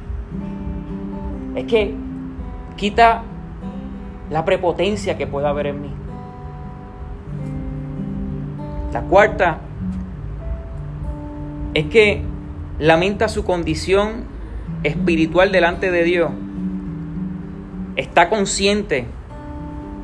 Es 1.55 1.63
que 1.65 1.95
quita 2.75 3.23
la 4.29 4.45
prepotencia 4.45 5.17
que 5.17 5.27
pueda 5.27 5.49
haber 5.49 5.67
en 5.67 5.81
mí. 5.81 5.91
La 8.91 9.01
cuarta 9.01 9.59
es 11.73 11.85
que 11.87 12.21
lamenta 12.79 13.27
su 13.27 13.43
condición 13.43 14.23
espiritual 14.83 15.51
delante 15.51 15.91
de 15.91 16.03
Dios. 16.03 16.31
Está 17.97 18.29
consciente 18.29 19.05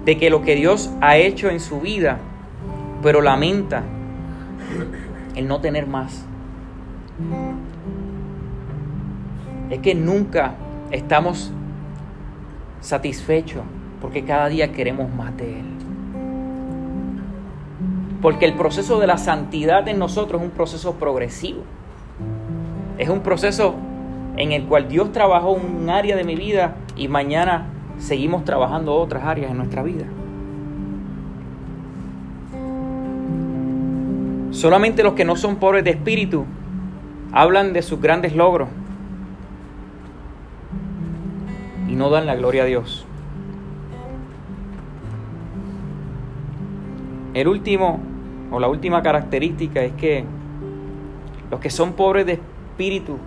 de 0.06 0.18
que 0.18 0.30
lo 0.30 0.42
que 0.42 0.56
Dios 0.56 0.92
ha 1.02 1.18
hecho 1.18 1.50
en 1.50 1.60
su 1.60 1.80
vida, 1.80 2.20
pero 3.02 3.22
lamenta 3.22 3.84
el 5.36 5.48
no 5.48 5.62
tener 5.62 5.88
más. 5.88 6.26
Es 9.70 9.80
que 9.80 9.96
nunca 9.96 10.56
estamos 10.92 11.52
satisfechos 12.82 13.64
porque 14.02 14.24
cada 14.24 14.50
día 14.50 14.72
queremos 14.72 15.14
más 15.14 15.36
de 15.38 15.60
Él. 15.60 15.66
Porque 18.22 18.46
el 18.46 18.54
proceso 18.54 19.00
de 19.00 19.08
la 19.08 19.18
santidad 19.18 19.88
en 19.88 20.00
nosotros 20.00 20.42
es 20.42 20.48
un 20.48 20.54
proceso 20.54 20.96
progresivo. 20.96 21.62
Es 22.98 23.10
un 23.10 23.22
proceso 23.22 23.76
en 24.38 24.52
el 24.52 24.66
cual 24.66 24.88
Dios 24.88 25.12
trabajó 25.12 25.52
un 25.52 25.90
área 25.90 26.16
de 26.16 26.24
mi 26.24 26.36
vida 26.36 26.76
y 26.96 27.08
mañana 27.08 27.68
seguimos 27.98 28.44
trabajando 28.46 28.96
otras 28.96 29.24
áreas 29.24 29.52
en 29.52 29.58
nuestra 29.58 29.84
vida. 29.84 30.06
Solamente 34.52 35.02
los 35.02 35.14
que 35.14 35.26
no 35.26 35.36
son 35.36 35.56
pobres 35.56 35.84
de 35.84 35.92
espíritu 35.92 36.46
hablan 37.32 37.74
de 37.74 37.82
sus 37.82 38.02
grandes 38.02 38.36
logros 38.36 38.68
y 41.88 41.96
no 41.96 42.10
dan 42.10 42.26
la 42.26 42.36
gloria 42.36 42.64
a 42.64 42.66
Dios. 42.66 43.06
El 47.34 47.48
último 47.48 48.00
o 48.52 48.60
la 48.60 48.68
última 48.68 49.02
característica 49.02 49.82
es 49.82 49.94
que 49.94 50.26
los 51.50 51.60
que 51.60 51.70
son 51.70 51.94
pobres 51.94 52.26
de 52.26 52.34
espíritu 52.34 53.18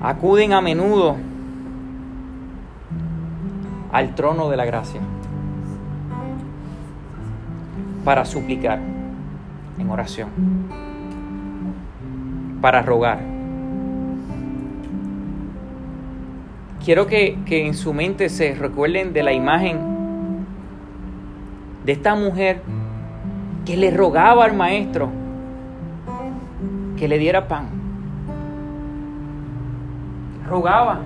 acuden 0.00 0.52
a 0.52 0.60
menudo 0.60 1.16
al 3.92 4.14
trono 4.14 4.50
de 4.50 4.56
la 4.56 4.66
gracia 4.66 5.00
para 8.04 8.24
suplicar 8.24 8.78
en 9.78 9.90
oración, 9.90 10.28
para 12.60 12.82
rogar. 12.82 13.20
Quiero 16.84 17.06
que, 17.06 17.36
en 17.48 17.74
su 17.74 17.92
mente 17.92 18.28
se 18.28 18.54
recuerden 18.54 19.12
de 19.12 19.22
la 19.24 19.32
imagen 19.32 19.95
de 21.86 21.92
esta 21.92 22.16
mujer 22.16 22.62
que 23.64 23.76
le 23.76 23.92
rogaba 23.92 24.44
al 24.44 24.54
maestro 24.54 25.08
que 26.96 27.06
le 27.06 27.18
diera 27.18 27.46
pan. 27.46 27.68
Rogaba. 30.48 31.02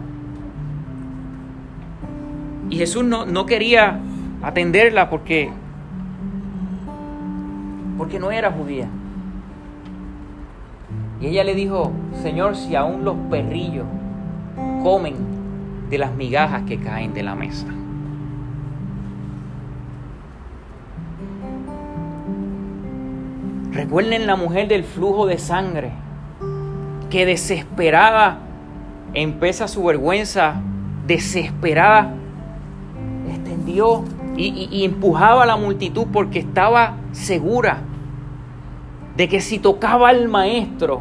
Y 2.70 2.76
Jesús 2.76 3.04
no, 3.04 3.26
no 3.26 3.44
quería 3.44 4.00
atenderla 4.42 5.10
porque 5.10 5.50
porque 7.98 8.18
no 8.18 8.30
era 8.30 8.50
judía. 8.50 8.88
Y 11.20 11.26
ella 11.26 11.44
le 11.44 11.54
dijo, 11.54 11.92
Señor, 12.22 12.56
si 12.56 12.74
aún 12.74 13.04
los 13.04 13.16
perrillos 13.30 13.84
comen 14.82 15.16
de 15.90 15.98
las 15.98 16.14
migajas 16.14 16.62
que 16.62 16.78
caen 16.78 17.12
de 17.12 17.22
la 17.22 17.34
mesa. 17.34 17.66
Recuerden 23.80 24.26
la 24.26 24.36
mujer 24.36 24.68
del 24.68 24.84
flujo 24.84 25.24
de 25.24 25.38
sangre, 25.38 25.90
que 27.08 27.24
desesperada 27.24 28.40
empezó 29.14 29.66
su 29.68 29.82
vergüenza, 29.82 30.60
desesperada, 31.06 32.12
extendió 33.26 34.04
y, 34.36 34.68
y 34.70 34.84
empujaba 34.84 35.44
a 35.44 35.46
la 35.46 35.56
multitud 35.56 36.08
porque 36.12 36.40
estaba 36.40 36.96
segura 37.12 37.78
de 39.16 39.30
que 39.30 39.40
si 39.40 39.58
tocaba 39.58 40.10
al 40.10 40.28
maestro, 40.28 41.00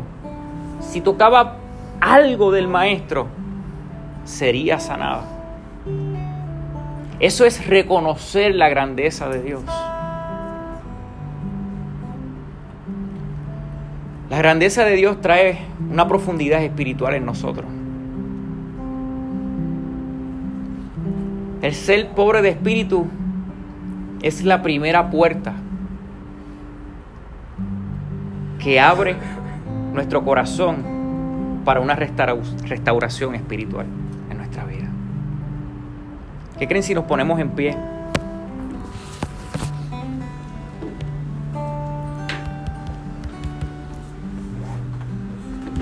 si 0.80 1.02
tocaba 1.02 1.58
algo 2.00 2.50
del 2.50 2.70
maestro, 2.70 3.28
sería 4.24 4.80
sanada. 4.80 5.26
Eso 7.20 7.44
es 7.44 7.68
reconocer 7.68 8.56
la 8.56 8.70
grandeza 8.70 9.28
de 9.28 9.42
Dios. 9.42 9.64
Grandeza 14.40 14.86
de 14.86 14.96
Dios 14.96 15.20
trae 15.22 15.60
una 15.92 16.08
profundidad 16.08 16.64
espiritual 16.64 17.14
en 17.14 17.26
nosotros. 17.26 17.66
El 21.62 21.74
ser 21.74 22.10
pobre 22.12 22.42
de 22.42 22.50
espíritu 22.50 23.08
es 24.22 24.44
la 24.44 24.62
primera 24.62 25.10
puerta 25.10 25.54
que 28.60 28.80
abre 28.80 29.16
nuestro 29.94 30.24
corazón 30.24 31.62
para 31.66 31.82
una 31.82 31.96
restauración 31.96 33.36
espiritual 33.36 33.88
en 34.30 34.38
nuestra 34.38 34.64
vida. 34.64 34.88
¿Qué 36.58 36.68
creen 36.68 36.84
si 36.84 36.94
nos 36.94 37.04
ponemos 37.04 37.40
en 37.40 37.50
pie? 37.50 37.76